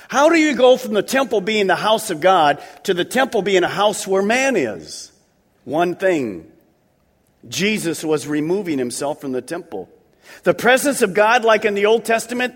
How 0.08 0.28
do 0.28 0.36
you 0.36 0.54
go 0.54 0.76
from 0.76 0.94
the 0.94 1.02
temple 1.02 1.40
being 1.40 1.66
the 1.66 1.76
house 1.76 2.10
of 2.10 2.20
God 2.20 2.62
to 2.84 2.94
the 2.94 3.04
temple 3.04 3.42
being 3.42 3.62
a 3.62 3.68
house 3.68 4.06
where 4.06 4.22
man 4.22 4.56
is? 4.56 5.12
One 5.64 5.94
thing 5.94 6.50
Jesus 7.48 8.04
was 8.04 8.26
removing 8.26 8.78
himself 8.78 9.20
from 9.20 9.32
the 9.32 9.42
temple. 9.42 9.88
The 10.42 10.54
presence 10.54 11.02
of 11.02 11.14
God, 11.14 11.44
like 11.44 11.64
in 11.64 11.74
the 11.74 11.86
Old 11.86 12.04
Testament, 12.04 12.54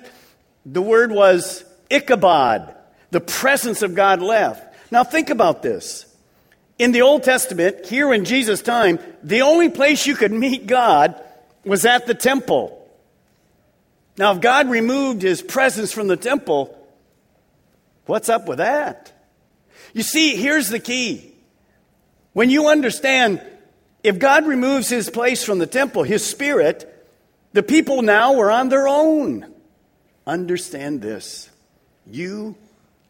the 0.65 0.83
word 0.83 1.13
was 1.13 1.65
Ichabod. 1.91 2.75
The 3.11 3.21
presence 3.21 3.83
of 3.83 3.95
God 3.95 4.21
left. 4.21 4.75
Now, 4.91 5.05
think 5.05 5.31
about 5.31 5.63
this. 5.63 6.07
In 6.79 6.93
the 6.93 7.03
Old 7.03 7.23
Testament, 7.23 7.87
here 7.87 8.13
in 8.13 8.25
Jesus' 8.25 8.63
time, 8.63 8.99
the 9.23 9.43
only 9.43 9.69
place 9.69 10.07
you 10.07 10.15
could 10.15 10.33
meet 10.33 10.67
God 10.67 11.23
was 11.65 11.85
at 11.85 12.07
the 12.07 12.15
temple. 12.15 12.73
Now, 14.19 14.33
if 14.33 14.41
God 14.41 14.69
removed 14.69 15.23
his 15.23 15.43
presence 15.43 15.93
from 15.93 16.09
the 16.09 16.17
temple, 16.17 16.77
what's 18.07 18.29
up 18.29 18.47
with 18.47 18.59
that? 18.59 19.13
You 19.93 20.03
see, 20.03 20.37
here's 20.37 20.69
the 20.69 20.79
key. 20.79 21.33
When 22.33 22.51
you 22.51 22.69
understand, 22.69 23.41
if 24.03 24.19
God 24.19 24.47
removes 24.47 24.89
his 24.89 25.09
place 25.09 25.43
from 25.43 25.59
the 25.59 25.67
temple, 25.67 26.03
his 26.03 26.25
spirit, 26.25 26.93
the 27.57 27.63
people 27.63 28.03
now 28.03 28.35
were 28.35 28.51
on 28.51 28.69
their 28.69 28.87
own. 28.87 29.51
Understand 30.27 31.01
this 31.01 31.49
you 32.07 32.55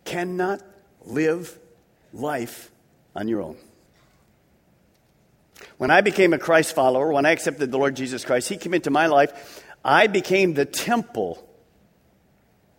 cannot 0.05 0.63
live 1.05 1.59
life 2.13 2.71
on 3.17 3.27
your 3.27 3.43
own. 3.43 3.57
When 5.79 5.91
I 5.91 6.01
became 6.01 6.33
a 6.33 6.39
Christ 6.39 6.77
follower, 6.77 7.13
when 7.13 7.27
I 7.27 7.33
accepted 7.33 7.73
the 7.73 7.77
Lord 7.77 7.97
Jesus 7.97 8.25
Christ, 8.25 8.49
He 8.49 8.57
came 8.57 8.73
into 8.73 8.89
my 8.89 9.07
life. 9.09 9.65
I 9.85 10.07
became 10.07 10.55
the 10.55 10.65
temple 10.65 11.45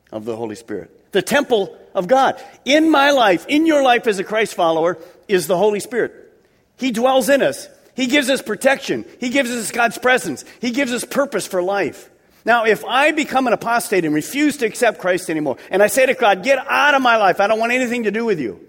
of 0.09 0.23
the 0.23 0.37
Holy 0.37 0.55
Spirit, 0.55 1.11
the 1.11 1.21
temple 1.21 1.77
of 1.93 2.07
God. 2.07 2.41
In 2.63 2.89
my 2.89 3.11
life, 3.11 3.45
in 3.49 3.65
your 3.65 3.83
life 3.83 4.07
as 4.07 4.19
a 4.19 4.23
Christ 4.23 4.55
follower, 4.55 4.97
is 5.27 5.47
the 5.47 5.57
Holy 5.57 5.81
Spirit. 5.81 6.13
He 6.77 6.91
dwells 6.91 7.27
in 7.27 7.41
us. 7.41 7.67
He 7.97 8.05
gives 8.05 8.29
us 8.29 8.43
protection. 8.43 9.05
He 9.19 9.29
gives 9.29 9.49
us 9.49 9.71
God's 9.71 9.97
presence. 9.97 10.45
He 10.61 10.69
gives 10.69 10.93
us 10.93 11.03
purpose 11.03 11.47
for 11.47 11.63
life. 11.63 12.11
Now, 12.45 12.65
if 12.65 12.85
I 12.85 13.11
become 13.11 13.47
an 13.47 13.53
apostate 13.53 14.05
and 14.05 14.13
refuse 14.13 14.57
to 14.57 14.67
accept 14.67 14.99
Christ 14.99 15.31
anymore, 15.31 15.57
and 15.71 15.81
I 15.81 15.87
say 15.87 16.05
to 16.05 16.13
God, 16.13 16.43
get 16.43 16.59
out 16.59 16.93
of 16.93 17.01
my 17.01 17.17
life, 17.17 17.41
I 17.41 17.47
don't 17.47 17.59
want 17.59 17.71
anything 17.71 18.03
to 18.03 18.11
do 18.11 18.23
with 18.23 18.39
you. 18.39 18.63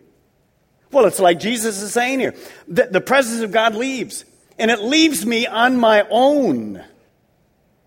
Well, 0.91 1.05
it's 1.05 1.21
like 1.21 1.39
Jesus 1.41 1.83
is 1.83 1.93
saying 1.93 2.21
here 2.21 2.35
the, 2.67 2.89
the 2.91 3.03
presence 3.03 3.43
of 3.43 3.53
God 3.53 3.75
leaves, 3.75 4.25
and 4.59 4.71
it 4.71 4.81
leaves 4.81 5.27
me 5.27 5.47
on 5.47 5.77
my 5.77 6.07
own. 6.09 6.83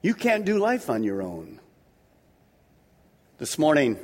You 0.04 0.14
can't 0.14 0.46
do 0.46 0.60
life 0.60 0.92
on 0.92 1.02
your 1.02 1.24
own. 1.24 1.60
This 3.40 3.58
morning, 3.58 3.98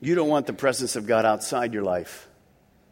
you 0.00 0.14
don't 0.14 0.30
want 0.30 0.46
the 0.46 0.54
presence 0.54 0.96
of 0.96 1.06
God 1.06 1.26
outside 1.26 1.74
your 1.74 1.84
life. 1.84 2.26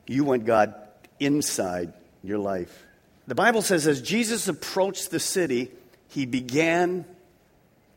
You 0.06 0.24
want 0.24 0.44
God 0.44 0.74
inside 1.18 1.94
your 2.22 2.38
life. 2.38 2.84
The 3.26 3.34
Bible 3.34 3.62
says 3.62 3.86
as 3.86 4.02
Jesus 4.02 4.48
approached 4.48 5.10
the 5.10 5.20
city, 5.20 5.70
he 6.08 6.26
began 6.26 7.04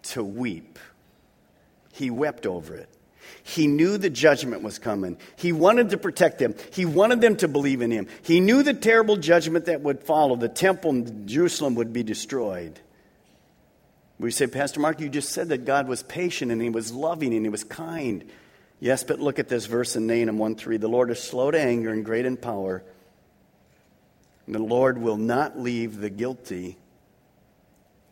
to 0.04 0.24
weep. 0.24 0.80
He 1.94 2.10
wept 2.10 2.46
over 2.46 2.76
it. 2.76 2.90
He 3.44 3.68
knew 3.68 3.98
the 3.98 4.10
judgment 4.10 4.62
was 4.62 4.78
coming. 4.78 5.18
He 5.38 5.52
wanted 5.52 5.90
to 5.92 5.98
protect 5.98 6.38
them. 6.40 6.56
He 6.72 6.86
wanted 6.86 7.22
them 7.22 7.38
to 7.38 7.48
believe 7.48 7.82
in 7.82 7.92
him. 7.92 8.08
He 8.22 8.40
knew 8.40 8.62
the 8.62 8.74
terrible 8.74 9.16
judgment 9.16 9.66
that 9.66 9.82
would 9.82 10.04
follow. 10.04 10.36
The 10.36 10.50
temple 10.50 10.92
in 10.92 11.28
Jerusalem 11.28 11.76
would 11.76 11.94
be 11.94 12.04
destroyed. 12.04 12.80
We 14.20 14.32
say, 14.32 14.48
Pastor 14.48 14.80
Mark, 14.80 15.00
you 15.00 15.10
just 15.10 15.30
said 15.30 15.50
that 15.50 15.66
God 15.66 15.88
was 15.88 16.04
patient 16.04 16.52
and 16.52 16.62
he 16.62 16.70
was 16.70 16.92
loving 16.92 17.34
and 17.34 17.46
he 17.46 17.50
was 17.50 17.64
kind. 17.64 18.26
Yes, 18.80 19.04
but 19.04 19.20
look 19.20 19.40
at 19.40 19.48
this 19.48 19.66
verse 19.66 19.96
in 19.96 20.08
Nahum 20.08 20.38
1 20.38 20.56
3. 20.56 20.78
The 20.78 20.90
Lord 20.90 21.10
is 21.10 21.22
slow 21.22 21.52
to 21.52 21.60
anger 21.60 21.92
and 21.92 22.04
great 22.04 22.26
in 22.26 22.38
power. 22.38 22.84
The 24.48 24.60
Lord 24.60 24.98
will 24.98 25.18
not 25.18 25.60
leave 25.60 26.00
the 26.00 26.10
guilty 26.10 26.78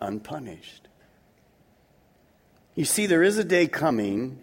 unpunished. 0.01 0.87
You 2.75 2.85
see, 2.85 3.05
there 3.05 3.23
is 3.23 3.37
a 3.37 3.43
day 3.43 3.67
coming 3.67 4.39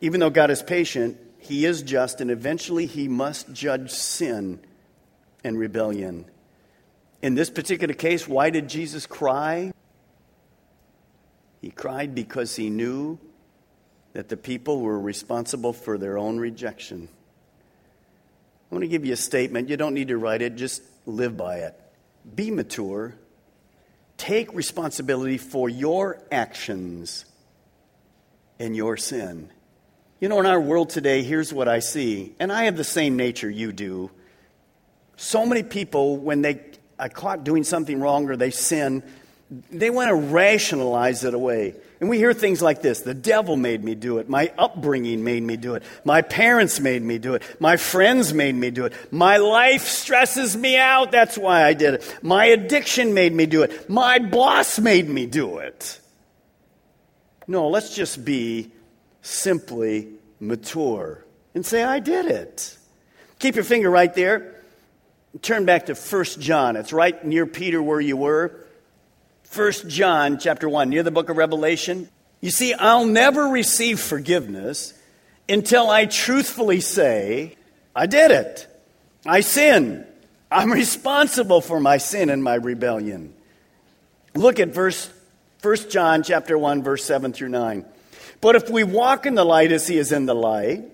even 0.00 0.20
though 0.20 0.30
God 0.30 0.50
is 0.50 0.62
patient, 0.62 1.18
he 1.38 1.66
is 1.66 1.82
just, 1.82 2.20
and 2.20 2.30
eventually 2.30 2.86
he 2.86 3.08
must 3.08 3.52
judge 3.52 3.90
sin 3.90 4.60
and 5.44 5.58
rebellion. 5.58 6.24
In 7.22 7.34
this 7.34 7.50
particular 7.50 7.94
case, 7.94 8.26
why 8.26 8.50
did 8.50 8.68
Jesus 8.68 9.06
cry? 9.06 9.72
He 11.60 11.70
cried 11.70 12.14
because 12.14 12.56
he 12.56 12.70
knew 12.70 13.18
that 14.14 14.30
the 14.30 14.36
people 14.36 14.80
were 14.80 14.98
responsible 14.98 15.74
for 15.74 15.98
their 15.98 16.16
own 16.16 16.38
rejection. 16.38 17.08
I 18.70 18.74
want 18.74 18.82
to 18.82 18.88
give 18.88 19.04
you 19.04 19.12
a 19.12 19.18
statement. 19.18 19.68
You 19.68 19.76
don't 19.76 19.94
need 19.94 20.08
to 20.08 20.16
write 20.16 20.40
it, 20.40 20.56
just 20.56 20.82
live 21.06 21.36
by 21.36 21.58
it. 21.58 21.80
Be 22.34 22.50
mature. 22.50 23.14
Take 24.16 24.52
responsibility 24.52 25.38
for 25.38 25.68
your 25.68 26.22
actions 26.30 27.24
and 28.58 28.76
your 28.76 28.96
sin. 28.96 29.50
You 30.20 30.28
know, 30.28 30.38
in 30.38 30.46
our 30.46 30.60
world 30.60 30.90
today, 30.90 31.22
here's 31.22 31.52
what 31.52 31.66
I 31.66 31.78
see, 31.78 32.34
and 32.38 32.52
I 32.52 32.64
have 32.64 32.76
the 32.76 32.84
same 32.84 33.16
nature 33.16 33.48
you 33.48 33.72
do. 33.72 34.10
So 35.16 35.46
many 35.46 35.62
people, 35.62 36.18
when 36.18 36.42
they 36.42 36.60
are 36.98 37.08
caught 37.08 37.42
doing 37.44 37.64
something 37.64 37.98
wrong 38.00 38.28
or 38.28 38.36
they 38.36 38.50
sin, 38.50 39.02
they 39.70 39.88
want 39.88 40.08
to 40.08 40.14
rationalize 40.14 41.24
it 41.24 41.32
away. 41.32 41.74
And 42.00 42.08
we 42.08 42.16
hear 42.16 42.32
things 42.32 42.62
like 42.62 42.80
this 42.80 43.00
The 43.00 43.14
devil 43.14 43.56
made 43.56 43.84
me 43.84 43.94
do 43.94 44.18
it. 44.18 44.28
My 44.28 44.52
upbringing 44.56 45.22
made 45.22 45.42
me 45.42 45.56
do 45.56 45.74
it. 45.74 45.82
My 46.04 46.22
parents 46.22 46.80
made 46.80 47.02
me 47.02 47.18
do 47.18 47.34
it. 47.34 47.42
My 47.60 47.76
friends 47.76 48.32
made 48.32 48.54
me 48.54 48.70
do 48.70 48.86
it. 48.86 48.94
My 49.12 49.36
life 49.36 49.86
stresses 49.86 50.56
me 50.56 50.78
out. 50.78 51.12
That's 51.12 51.36
why 51.36 51.64
I 51.64 51.74
did 51.74 51.94
it. 51.94 52.18
My 52.22 52.46
addiction 52.46 53.12
made 53.12 53.34
me 53.34 53.46
do 53.46 53.62
it. 53.62 53.88
My 53.90 54.18
boss 54.18 54.78
made 54.78 55.08
me 55.08 55.26
do 55.26 55.58
it. 55.58 56.00
No, 57.46 57.68
let's 57.68 57.94
just 57.94 58.24
be 58.24 58.70
simply 59.22 60.08
mature 60.38 61.24
and 61.54 61.66
say, 61.66 61.82
I 61.82 61.98
did 61.98 62.26
it. 62.26 62.78
Keep 63.40 63.56
your 63.56 63.64
finger 63.64 63.90
right 63.90 64.12
there. 64.14 64.62
Turn 65.42 65.64
back 65.64 65.86
to 65.86 65.94
1 65.94 66.24
John. 66.38 66.76
It's 66.76 66.92
right 66.92 67.22
near 67.24 67.46
Peter 67.46 67.82
where 67.82 68.00
you 68.00 68.16
were. 68.16 68.66
1 69.52 69.72
John 69.88 70.38
chapter 70.38 70.68
1, 70.68 70.88
near 70.90 71.02
the 71.02 71.10
book 71.10 71.28
of 71.28 71.36
Revelation. 71.36 72.08
You 72.40 72.50
see, 72.50 72.72
I'll 72.72 73.04
never 73.04 73.44
receive 73.48 73.98
forgiveness 73.98 74.94
until 75.48 75.90
I 75.90 76.06
truthfully 76.06 76.80
say, 76.80 77.56
I 77.94 78.06
did 78.06 78.30
it. 78.30 78.68
I 79.26 79.40
sin. 79.40 80.06
I'm 80.52 80.70
responsible 80.70 81.60
for 81.60 81.80
my 81.80 81.98
sin 81.98 82.30
and 82.30 82.44
my 82.44 82.54
rebellion. 82.54 83.34
Look 84.36 84.60
at 84.60 84.68
verse 84.68 85.10
1 85.62 85.90
John 85.90 86.22
chapter 86.22 86.56
1 86.56 86.84
verse 86.84 87.04
7 87.04 87.32
through 87.32 87.48
9. 87.48 87.84
But 88.40 88.54
if 88.54 88.70
we 88.70 88.84
walk 88.84 89.26
in 89.26 89.34
the 89.34 89.44
light 89.44 89.72
as 89.72 89.88
he 89.88 89.98
is 89.98 90.12
in 90.12 90.26
the 90.26 90.34
light, 90.34 90.84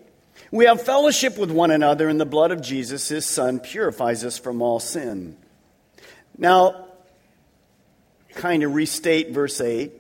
we 0.51 0.65
have 0.65 0.81
fellowship 0.81 1.37
with 1.37 1.51
one 1.51 1.71
another, 1.71 2.09
and 2.09 2.19
the 2.19 2.25
blood 2.25 2.53
of 2.53 2.63
Jesus, 2.63 3.09
his 3.09 3.27
son, 3.27 3.61
purifies 3.61 4.25
us 4.25 4.39
from 4.39 4.63
all 4.63 4.81
sin. 4.81 5.37
Now, 6.39 6.86
kind 8.37 8.63
of 8.63 8.75
restate 8.75 9.31
verse 9.31 9.61
8. 9.61 9.93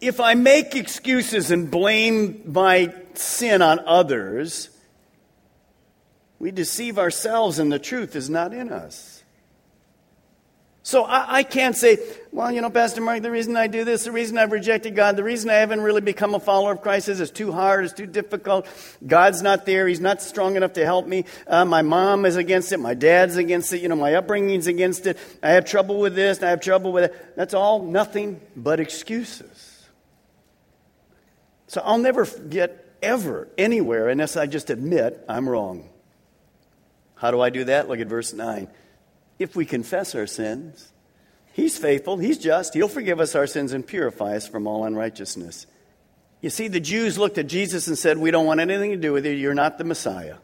If 0.00 0.20
I 0.20 0.34
make 0.34 0.76
excuses 0.76 1.50
and 1.50 1.70
blame 1.70 2.42
my 2.46 2.94
sin 3.14 3.62
on 3.62 3.80
others, 3.80 4.70
we 6.38 6.50
deceive 6.52 6.98
ourselves 6.98 7.58
and 7.58 7.70
the 7.70 7.78
truth 7.78 8.14
is 8.14 8.30
not 8.30 8.54
in 8.54 8.70
us. 8.72 9.22
So 10.88 11.04
I, 11.04 11.40
I, 11.40 11.42
can't 11.42 11.76
say, 11.76 11.98
well, 12.32 12.50
you 12.50 12.62
know, 12.62 12.70
Pastor 12.70 13.02
Mark, 13.02 13.20
the 13.20 13.30
reason 13.30 13.58
I 13.58 13.66
do 13.66 13.84
this, 13.84 14.04
the 14.04 14.10
reason 14.10 14.38
I've 14.38 14.52
rejected 14.52 14.96
God, 14.96 15.16
the 15.16 15.22
reason 15.22 15.50
I 15.50 15.56
haven't 15.56 15.82
really 15.82 16.00
become 16.00 16.34
a 16.34 16.40
follower 16.40 16.72
of 16.72 16.80
Christ 16.80 17.10
is 17.10 17.20
it's 17.20 17.30
too 17.30 17.52
hard, 17.52 17.84
it's 17.84 17.92
too 17.92 18.06
difficult. 18.06 18.66
God's 19.06 19.42
not 19.42 19.66
there, 19.66 19.86
He's 19.86 20.00
not 20.00 20.22
strong 20.22 20.56
enough 20.56 20.72
to 20.72 20.86
help 20.86 21.06
me. 21.06 21.26
Uh, 21.46 21.66
my 21.66 21.82
mom 21.82 22.24
is 22.24 22.36
against 22.36 22.72
it, 22.72 22.78
my 22.78 22.94
dad's 22.94 23.36
against 23.36 23.70
it, 23.74 23.82
you 23.82 23.90
know, 23.90 23.96
my 23.96 24.14
upbringing's 24.14 24.66
against 24.66 25.06
it. 25.06 25.18
I 25.42 25.50
have 25.50 25.66
trouble 25.66 26.00
with 26.00 26.14
this, 26.14 26.42
I 26.42 26.48
have 26.48 26.62
trouble 26.62 26.90
with 26.90 27.04
it. 27.04 27.36
That's 27.36 27.52
all 27.52 27.82
nothing 27.82 28.40
but 28.56 28.80
excuses. 28.80 29.86
So 31.66 31.82
I'll 31.84 31.98
never 31.98 32.24
get 32.24 32.96
ever 33.02 33.46
anywhere 33.58 34.08
unless 34.08 34.38
I 34.38 34.46
just 34.46 34.70
admit 34.70 35.22
I'm 35.28 35.50
wrong. 35.50 35.86
How 37.14 37.30
do 37.30 37.42
I 37.42 37.50
do 37.50 37.64
that? 37.64 37.90
Look 37.90 38.00
at 38.00 38.06
verse 38.06 38.32
9 38.32 38.68
if 39.38 39.54
we 39.56 39.64
confess 39.64 40.14
our 40.14 40.26
sins, 40.26 40.92
He's 41.52 41.76
faithful, 41.76 42.18
He's 42.18 42.38
just, 42.38 42.74
He'll 42.74 42.88
forgive 42.88 43.20
us 43.20 43.34
our 43.34 43.46
sins 43.46 43.72
and 43.72 43.86
purify 43.86 44.36
us 44.36 44.48
from 44.48 44.66
all 44.66 44.84
unrighteousness. 44.84 45.66
You 46.40 46.50
see, 46.50 46.68
the 46.68 46.80
Jews 46.80 47.18
looked 47.18 47.38
at 47.38 47.48
Jesus 47.48 47.88
and 47.88 47.98
said, 47.98 48.18
We 48.18 48.30
don't 48.30 48.46
want 48.46 48.60
anything 48.60 48.92
to 48.92 48.96
do 48.96 49.12
with 49.12 49.26
you. 49.26 49.32
You're 49.32 49.54
not 49.54 49.78
the 49.78 49.84
Messiah. 49.84 50.36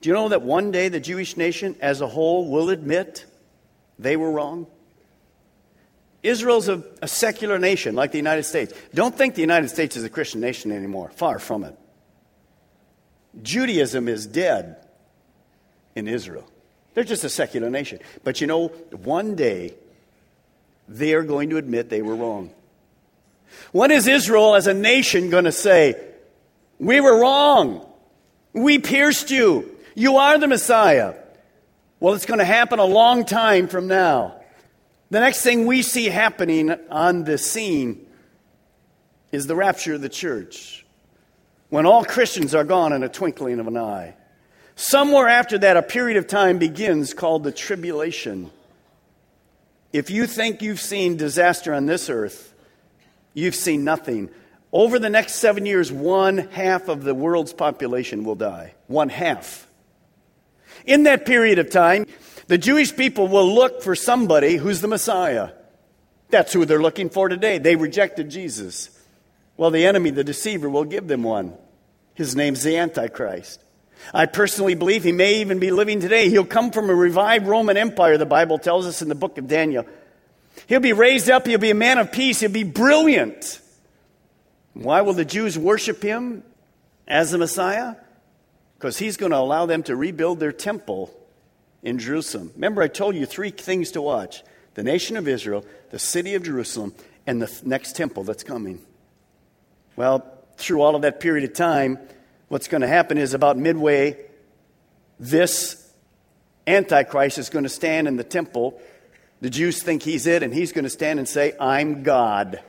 Do 0.00 0.08
you 0.08 0.14
know 0.14 0.30
that 0.30 0.42
one 0.42 0.72
day 0.72 0.88
the 0.88 0.98
Jewish 0.98 1.36
nation 1.36 1.76
as 1.80 2.00
a 2.00 2.08
whole 2.08 2.50
will 2.50 2.70
admit 2.70 3.24
they 3.98 4.16
were 4.16 4.30
wrong? 4.30 4.66
Israel's 6.24 6.68
a, 6.68 6.82
a 7.00 7.08
secular 7.08 7.58
nation 7.58 7.94
like 7.94 8.10
the 8.10 8.18
United 8.18 8.44
States. 8.44 8.72
Don't 8.94 9.16
think 9.16 9.34
the 9.34 9.40
United 9.40 9.68
States 9.68 9.96
is 9.96 10.04
a 10.04 10.08
Christian 10.08 10.40
nation 10.40 10.72
anymore. 10.72 11.10
Far 11.10 11.38
from 11.38 11.64
it. 11.64 11.76
Judaism 13.42 14.08
is 14.08 14.26
dead 14.26 14.76
in 15.94 16.06
Israel. 16.06 16.48
They're 16.94 17.04
just 17.04 17.24
a 17.24 17.28
secular 17.28 17.70
nation. 17.70 18.00
But 18.24 18.40
you 18.40 18.46
know, 18.46 18.68
one 18.68 19.34
day 19.34 19.74
they 20.88 21.14
are 21.14 21.22
going 21.22 21.50
to 21.50 21.56
admit 21.56 21.88
they 21.88 22.02
were 22.02 22.16
wrong. 22.16 22.50
When 23.72 23.90
is 23.90 24.06
Israel 24.06 24.54
as 24.54 24.66
a 24.66 24.74
nation 24.74 25.30
going 25.30 25.44
to 25.44 25.52
say, 25.52 26.00
We 26.78 27.00
were 27.00 27.20
wrong? 27.20 27.86
We 28.52 28.78
pierced 28.78 29.30
you. 29.30 29.76
You 29.94 30.16
are 30.16 30.38
the 30.38 30.48
Messiah. 30.48 31.14
Well, 32.00 32.14
it's 32.14 32.26
going 32.26 32.38
to 32.38 32.44
happen 32.44 32.78
a 32.78 32.84
long 32.84 33.24
time 33.24 33.68
from 33.68 33.86
now. 33.86 34.34
The 35.10 35.20
next 35.20 35.42
thing 35.42 35.66
we 35.66 35.82
see 35.82 36.06
happening 36.06 36.70
on 36.90 37.24
the 37.24 37.38
scene 37.38 38.06
is 39.30 39.46
the 39.46 39.54
rapture 39.54 39.94
of 39.94 40.00
the 40.00 40.08
church, 40.08 40.84
when 41.70 41.86
all 41.86 42.04
Christians 42.04 42.54
are 42.54 42.64
gone 42.64 42.92
in 42.92 43.02
a 43.02 43.08
twinkling 43.08 43.60
of 43.60 43.66
an 43.66 43.76
eye. 43.76 44.14
Somewhere 44.82 45.28
after 45.28 45.58
that, 45.58 45.76
a 45.76 45.82
period 45.82 46.16
of 46.16 46.26
time 46.26 46.58
begins 46.58 47.14
called 47.14 47.44
the 47.44 47.52
tribulation. 47.52 48.50
If 49.92 50.10
you 50.10 50.26
think 50.26 50.60
you've 50.60 50.80
seen 50.80 51.16
disaster 51.16 51.72
on 51.72 51.86
this 51.86 52.10
earth, 52.10 52.52
you've 53.32 53.54
seen 53.54 53.84
nothing. 53.84 54.28
Over 54.72 54.98
the 54.98 55.08
next 55.08 55.34
seven 55.36 55.66
years, 55.66 55.92
one 55.92 56.36
half 56.36 56.88
of 56.88 57.04
the 57.04 57.14
world's 57.14 57.52
population 57.52 58.24
will 58.24 58.34
die. 58.34 58.74
One 58.88 59.08
half. 59.08 59.68
In 60.84 61.04
that 61.04 61.26
period 61.26 61.60
of 61.60 61.70
time, 61.70 62.06
the 62.48 62.58
Jewish 62.58 62.94
people 62.96 63.28
will 63.28 63.54
look 63.54 63.84
for 63.84 63.94
somebody 63.94 64.56
who's 64.56 64.80
the 64.80 64.88
Messiah. 64.88 65.50
That's 66.30 66.52
who 66.52 66.64
they're 66.64 66.82
looking 66.82 67.08
for 67.08 67.28
today. 67.28 67.58
They 67.58 67.76
rejected 67.76 68.30
Jesus. 68.30 68.90
Well, 69.56 69.70
the 69.70 69.86
enemy, 69.86 70.10
the 70.10 70.24
deceiver, 70.24 70.68
will 70.68 70.84
give 70.84 71.06
them 71.06 71.22
one. 71.22 71.54
His 72.14 72.34
name's 72.34 72.64
the 72.64 72.78
Antichrist. 72.78 73.62
I 74.12 74.26
personally 74.26 74.74
believe 74.74 75.04
he 75.04 75.12
may 75.12 75.40
even 75.40 75.58
be 75.58 75.70
living 75.70 76.00
today. 76.00 76.28
He'll 76.28 76.44
come 76.44 76.70
from 76.70 76.90
a 76.90 76.94
revived 76.94 77.46
Roman 77.46 77.76
Empire, 77.76 78.18
the 78.18 78.26
Bible 78.26 78.58
tells 78.58 78.86
us 78.86 79.02
in 79.02 79.08
the 79.08 79.14
book 79.14 79.38
of 79.38 79.48
Daniel. 79.48 79.86
He'll 80.66 80.80
be 80.80 80.92
raised 80.92 81.30
up, 81.30 81.46
he'll 81.46 81.58
be 81.58 81.70
a 81.70 81.74
man 81.74 81.98
of 81.98 82.12
peace, 82.12 82.40
he'll 82.40 82.50
be 82.50 82.64
brilliant. 82.64 83.60
Why 84.74 85.02
will 85.02 85.12
the 85.12 85.24
Jews 85.24 85.58
worship 85.58 86.02
him 86.02 86.42
as 87.06 87.30
the 87.30 87.38
Messiah? 87.38 87.96
Because 88.78 88.98
he's 88.98 89.16
going 89.16 89.32
to 89.32 89.38
allow 89.38 89.66
them 89.66 89.82
to 89.84 89.96
rebuild 89.96 90.40
their 90.40 90.52
temple 90.52 91.12
in 91.82 91.98
Jerusalem. 91.98 92.50
Remember, 92.54 92.82
I 92.82 92.88
told 92.88 93.14
you 93.14 93.26
three 93.26 93.50
things 93.50 93.92
to 93.92 94.02
watch 94.02 94.42
the 94.74 94.82
nation 94.82 95.16
of 95.16 95.28
Israel, 95.28 95.64
the 95.90 95.98
city 95.98 96.34
of 96.34 96.42
Jerusalem, 96.42 96.94
and 97.26 97.40
the 97.40 97.60
next 97.64 97.94
temple 97.94 98.24
that's 98.24 98.42
coming. 98.42 98.80
Well, 99.96 100.26
through 100.56 100.80
all 100.80 100.96
of 100.96 101.02
that 101.02 101.20
period 101.20 101.44
of 101.44 101.54
time, 101.54 101.98
what's 102.52 102.68
going 102.68 102.82
to 102.82 102.86
happen 102.86 103.16
is 103.16 103.32
about 103.32 103.56
midway, 103.56 104.14
this 105.18 105.90
Antichrist 106.66 107.38
is 107.38 107.48
going 107.48 107.62
to 107.62 107.70
stand 107.70 108.06
in 108.06 108.16
the 108.16 108.24
temple. 108.24 108.78
The 109.40 109.48
Jews 109.48 109.82
think 109.82 110.02
he's 110.02 110.26
it, 110.26 110.42
and 110.42 110.52
he's 110.52 110.70
going 110.72 110.84
to 110.84 110.90
stand 110.90 111.18
and 111.18 111.26
say, 111.26 111.54
I'm 111.58 112.02
God. 112.02 112.60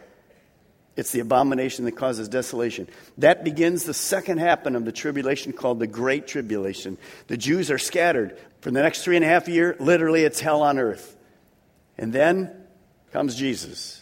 It's 0.95 1.11
the 1.11 1.19
abomination 1.19 1.83
that 1.83 1.97
causes 1.97 2.29
desolation. 2.29 2.87
That 3.17 3.43
begins 3.43 3.83
the 3.83 3.93
second 3.93 4.37
happen 4.37 4.77
of 4.77 4.85
the 4.85 4.93
tribulation 4.93 5.51
called 5.51 5.79
the 5.79 5.87
Great 5.87 6.27
Tribulation. 6.27 6.97
The 7.27 7.35
Jews 7.35 7.69
are 7.69 7.77
scattered. 7.77 8.39
For 8.61 8.71
the 8.71 8.81
next 8.81 9.03
three 9.03 9.17
and 9.17 9.25
a 9.25 9.27
half 9.27 9.49
year, 9.49 9.75
literally, 9.81 10.23
it's 10.23 10.39
hell 10.39 10.63
on 10.63 10.79
earth. 10.79 11.13
And 11.97 12.13
then 12.13 12.55
comes 13.11 13.35
Jesus, 13.35 14.01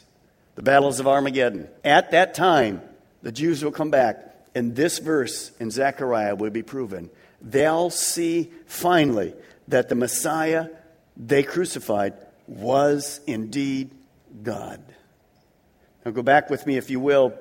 the 0.53 0.61
battles 0.61 0.99
of 0.99 1.07
Armageddon. 1.07 1.69
At 1.83 2.11
that 2.11 2.35
time, 2.35 2.83
the 3.23 3.31
Jews 3.31 3.63
will 3.63 3.71
come 3.71 3.89
back, 3.89 4.30
and 4.53 4.75
this 4.75 4.99
verse 4.99 5.51
in 5.59 5.71
Zechariah 5.71 6.35
will 6.35 6.49
be 6.49 6.63
proven. 6.63 7.09
They'll 7.41 7.89
see 7.89 8.51
finally 8.65 9.33
that 9.67 9.89
the 9.89 9.95
Messiah 9.95 10.67
they 11.17 11.43
crucified 11.43 12.13
was 12.47 13.19
indeed 13.27 13.91
God. 14.43 14.81
Now 16.05 16.11
go 16.11 16.23
back 16.23 16.49
with 16.49 16.65
me, 16.65 16.77
if 16.77 16.89
you 16.89 16.99
will, 16.99 17.33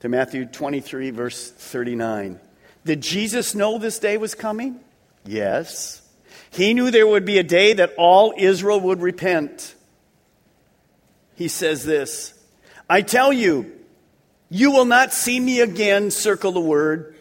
to 0.00 0.08
Matthew 0.08 0.46
23, 0.46 1.10
verse 1.10 1.50
39. 1.50 2.38
Did 2.84 3.00
Jesus 3.02 3.54
know 3.54 3.78
this 3.78 3.98
day 3.98 4.16
was 4.16 4.34
coming? 4.34 4.80
Yes. 5.24 6.02
He 6.50 6.72
knew 6.72 6.90
there 6.90 7.06
would 7.06 7.24
be 7.24 7.38
a 7.38 7.42
day 7.42 7.74
that 7.74 7.94
all 7.98 8.32
Israel 8.36 8.80
would 8.80 9.02
repent. 9.02 9.74
He 11.34 11.48
says 11.48 11.84
this 11.84 12.34
I 12.88 13.02
tell 13.02 13.32
you, 13.32 13.72
you 14.50 14.72
will 14.72 14.84
not 14.84 15.12
see 15.12 15.38
me 15.38 15.60
again, 15.60 16.10
circle 16.10 16.52
the 16.52 16.60
word, 16.60 17.14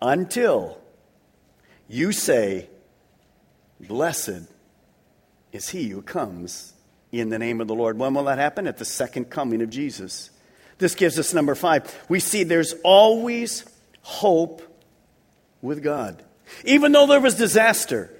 until 0.00 0.78
you 1.88 2.12
say, 2.12 2.68
Blessed 3.80 4.42
is 5.52 5.68
he 5.70 5.88
who 5.88 6.02
comes 6.02 6.74
in 7.10 7.30
the 7.30 7.38
name 7.38 7.60
of 7.60 7.68
the 7.68 7.74
Lord. 7.74 7.98
When 7.98 8.12
will 8.12 8.24
that 8.24 8.38
happen? 8.38 8.66
At 8.66 8.76
the 8.76 8.84
second 8.84 9.30
coming 9.30 9.62
of 9.62 9.70
Jesus. 9.70 10.30
This 10.78 10.94
gives 10.94 11.18
us 11.18 11.32
number 11.32 11.54
five. 11.54 11.92
We 12.08 12.20
see 12.20 12.44
there's 12.44 12.74
always 12.84 13.64
hope 14.02 14.62
with 15.62 15.82
God. 15.82 16.22
Even 16.64 16.92
though 16.92 17.06
there 17.06 17.20
was 17.20 17.34
disaster, 17.34 18.12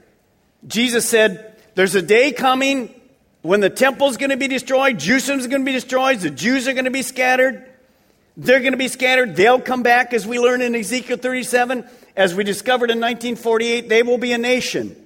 Jesus 0.66 1.08
said, 1.08 1.56
There's 1.74 1.94
a 1.94 2.02
day 2.02 2.32
coming 2.32 2.94
when 3.42 3.60
the 3.60 3.70
temple's 3.70 4.16
going 4.16 4.30
to 4.30 4.36
be 4.36 4.48
destroyed, 4.48 4.98
Jerusalem's 4.98 5.46
going 5.46 5.62
to 5.62 5.66
be 5.66 5.72
destroyed, 5.72 6.18
the 6.18 6.30
Jews 6.30 6.66
are 6.66 6.72
going 6.72 6.86
to 6.86 6.90
be 6.90 7.02
scattered. 7.02 7.64
They're 8.38 8.60
going 8.60 8.72
to 8.72 8.78
be 8.78 8.86
scattered. 8.86 9.34
They'll 9.34 9.60
come 9.60 9.82
back, 9.82 10.14
as 10.14 10.24
we 10.24 10.38
learn 10.38 10.62
in 10.62 10.76
Ezekiel 10.76 11.16
37. 11.16 11.84
As 12.16 12.34
we 12.36 12.44
discovered 12.44 12.90
in 12.90 13.00
1948, 13.00 13.88
they 13.88 14.04
will 14.04 14.16
be 14.16 14.32
a 14.32 14.38
nation. 14.38 14.96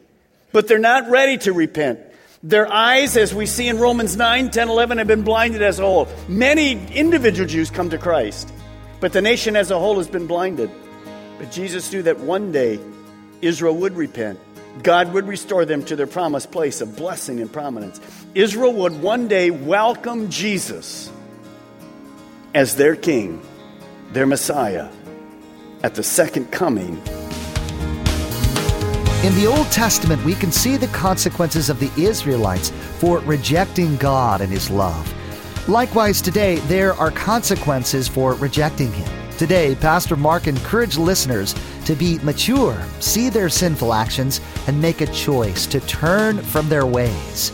But 0.53 0.68
they're 0.68 0.79
not 0.79 1.09
ready 1.09 1.38
to 1.38 1.55
repent. 1.55 1.99
Their 2.42 2.71
eyes, 2.71 3.16
as 3.16 3.35
we 3.35 3.47
see 3.47 3.68
in 3.68 3.79
Romans 3.79 4.16
9, 4.16 4.51
10, 4.51 4.68
11, 4.68 4.99
have 4.99 5.07
been 5.07 5.23
blinded 5.23 5.62
as 5.62 5.79
a 5.79 5.83
whole. 5.83 6.09
Many 6.29 6.73
individual 6.92 7.49
Jews 7.49 7.71
come 7.71 7.88
to 7.90 7.99
Christ, 7.99 8.53
but 9.01 9.12
the 9.14 9.23
nation 9.23 9.57
as 9.57 9.71
a 9.71 9.79
whole 9.79 9.97
has 9.97 10.09
been 10.09 10.27
blinded. 10.27 10.71
But 11.38 11.51
Jesus 11.51 11.90
knew 11.90 12.03
that 12.03 12.21
one 12.21 12.53
day 12.53 12.81
Israel 13.40 13.77
would 13.77 13.97
repent. 13.97 14.40
God 14.83 15.12
would 15.14 15.27
restore 15.27 15.64
them 15.64 15.85
to 15.85 15.97
their 15.97 16.07
promised 16.07 16.51
place 16.51 16.81
of 16.81 16.97
blessing 16.97 17.40
and 17.40 17.51
prominence. 17.51 18.01
Israel 18.35 18.73
would 18.75 19.01
one 19.01 19.29
day 19.29 19.51
welcome 19.51 20.29
Jesus 20.29 21.11
as 22.54 22.76
their 22.76 22.96
king, 22.96 23.40
their 24.12 24.26
Messiah, 24.26 24.88
at 25.82 25.94
the 25.94 26.02
second 26.02 26.50
coming 26.52 27.02
in 29.22 29.32
the 29.36 29.46
Old 29.46 29.70
Testament, 29.70 30.24
we 30.24 30.34
can 30.34 30.50
see 30.50 30.76
the 30.76 30.88
consequences 30.88 31.70
of 31.70 31.78
the 31.78 31.92
Israelites 31.96 32.70
for 32.98 33.20
rejecting 33.20 33.94
God 33.98 34.40
and 34.40 34.50
His 34.50 34.68
love. 34.68 35.14
Likewise, 35.68 36.20
today, 36.20 36.56
there 36.66 36.94
are 36.94 37.12
consequences 37.12 38.08
for 38.08 38.34
rejecting 38.34 38.92
Him. 38.92 39.08
Today, 39.38 39.76
Pastor 39.76 40.16
Mark 40.16 40.48
encouraged 40.48 40.98
listeners 40.98 41.54
to 41.84 41.94
be 41.94 42.18
mature, 42.24 42.76
see 42.98 43.28
their 43.28 43.48
sinful 43.48 43.94
actions, 43.94 44.40
and 44.66 44.82
make 44.82 45.00
a 45.00 45.06
choice 45.06 45.66
to 45.66 45.78
turn 45.82 46.38
from 46.38 46.68
their 46.68 46.84
ways. 46.84 47.52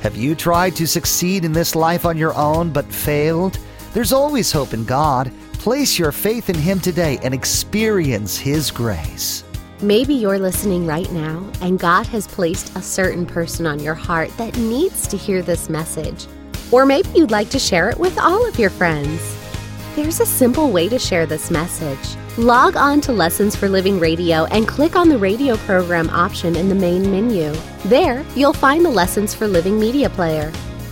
Have 0.00 0.16
you 0.16 0.34
tried 0.34 0.74
to 0.76 0.86
succeed 0.86 1.44
in 1.44 1.52
this 1.52 1.74
life 1.74 2.06
on 2.06 2.16
your 2.16 2.34
own 2.34 2.70
but 2.70 2.90
failed? 2.90 3.58
There's 3.92 4.12
always 4.12 4.52
hope 4.52 4.72
in 4.72 4.84
God. 4.84 5.32
Place 5.54 5.98
your 5.98 6.12
faith 6.12 6.48
in 6.48 6.56
Him 6.56 6.78
today 6.78 7.18
and 7.24 7.34
experience 7.34 8.38
His 8.38 8.70
grace. 8.70 9.42
Maybe 9.82 10.14
you're 10.14 10.38
listening 10.38 10.86
right 10.86 11.10
now 11.10 11.44
and 11.60 11.78
God 11.78 12.06
has 12.06 12.28
placed 12.28 12.76
a 12.76 12.82
certain 12.82 13.26
person 13.26 13.66
on 13.66 13.80
your 13.80 13.94
heart 13.94 14.30
that 14.36 14.56
needs 14.56 15.08
to 15.08 15.16
hear 15.16 15.42
this 15.42 15.68
message. 15.68 16.26
Or 16.70 16.86
maybe 16.86 17.08
you'd 17.14 17.32
like 17.32 17.50
to 17.50 17.58
share 17.58 17.90
it 17.90 17.98
with 17.98 18.16
all 18.16 18.46
of 18.46 18.58
your 18.58 18.70
friends. 18.70 19.36
There's 19.96 20.20
a 20.20 20.26
simple 20.26 20.70
way 20.70 20.88
to 20.88 20.98
share 20.98 21.26
this 21.26 21.50
message. 21.50 22.16
Log 22.38 22.76
on 22.76 23.00
to 23.02 23.12
Lessons 23.12 23.56
for 23.56 23.68
Living 23.68 23.98
Radio 23.98 24.44
and 24.46 24.68
click 24.68 24.94
on 24.94 25.08
the 25.08 25.18
radio 25.18 25.56
program 25.56 26.08
option 26.10 26.54
in 26.54 26.68
the 26.68 26.76
main 26.76 27.10
menu. 27.10 27.52
There, 27.86 28.24
you'll 28.36 28.52
find 28.52 28.84
the 28.84 28.90
Lessons 28.90 29.34
for 29.34 29.48
Living 29.48 29.80
media 29.80 30.08
player. 30.10 30.52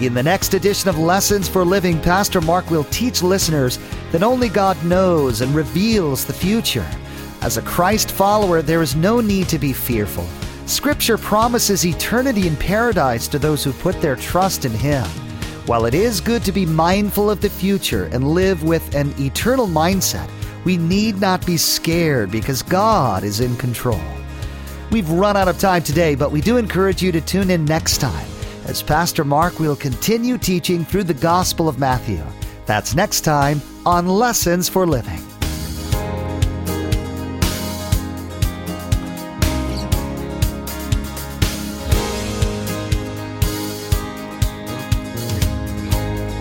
In 0.00 0.14
the 0.14 0.22
next 0.22 0.54
edition 0.54 0.88
of 0.88 0.96
Lessons 0.96 1.48
for 1.48 1.64
Living, 1.64 2.00
Pastor 2.00 2.40
Mark 2.40 2.70
will 2.70 2.84
teach 2.84 3.20
listeners 3.20 3.80
that 4.12 4.22
only 4.22 4.48
God 4.48 4.80
knows 4.84 5.40
and 5.40 5.52
reveals 5.52 6.24
the 6.24 6.32
future. 6.32 6.88
As 7.40 7.56
a 7.56 7.62
Christ 7.62 8.12
follower, 8.12 8.62
there 8.62 8.80
is 8.80 8.94
no 8.94 9.20
need 9.20 9.48
to 9.48 9.58
be 9.58 9.72
fearful. 9.72 10.24
Scripture 10.66 11.18
promises 11.18 11.84
eternity 11.84 12.46
in 12.46 12.54
paradise 12.54 13.26
to 13.26 13.40
those 13.40 13.64
who 13.64 13.72
put 13.72 14.00
their 14.00 14.14
trust 14.14 14.64
in 14.64 14.70
Him. 14.70 15.04
While 15.66 15.84
it 15.84 15.94
is 15.94 16.20
good 16.20 16.44
to 16.44 16.52
be 16.52 16.64
mindful 16.64 17.28
of 17.28 17.40
the 17.40 17.50
future 17.50 18.04
and 18.12 18.34
live 18.34 18.62
with 18.62 18.94
an 18.94 19.12
eternal 19.18 19.66
mindset, 19.66 20.30
we 20.64 20.76
need 20.76 21.20
not 21.20 21.44
be 21.44 21.56
scared 21.56 22.30
because 22.30 22.62
God 22.62 23.24
is 23.24 23.40
in 23.40 23.56
control. 23.56 24.00
We've 24.92 25.10
run 25.10 25.36
out 25.36 25.48
of 25.48 25.58
time 25.58 25.82
today, 25.82 26.14
but 26.14 26.30
we 26.30 26.40
do 26.40 26.56
encourage 26.56 27.02
you 27.02 27.10
to 27.10 27.20
tune 27.20 27.50
in 27.50 27.64
next 27.64 27.98
time 27.98 28.28
as 28.68 28.82
Pastor 28.82 29.24
Mark 29.24 29.58
will 29.58 29.74
continue 29.74 30.36
teaching 30.36 30.84
through 30.84 31.04
the 31.04 31.14
Gospel 31.14 31.68
of 31.68 31.78
Matthew. 31.78 32.22
That's 32.66 32.94
next 32.94 33.22
time 33.22 33.62
on 33.86 34.06
Lessons 34.06 34.68
for 34.68 34.86
Living. 34.86 35.20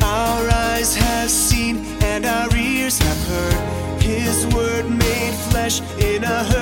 Our 0.03 0.49
eyes 0.49 0.95
have 0.95 1.29
seen 1.29 1.85
and 2.03 2.25
our 2.25 2.53
ears 2.57 2.99
have 2.99 3.27
heard 3.27 4.01
His 4.01 4.45
word 4.53 4.89
made 4.89 5.33
flesh 5.49 5.79
in 5.97 6.25
a. 6.25 6.56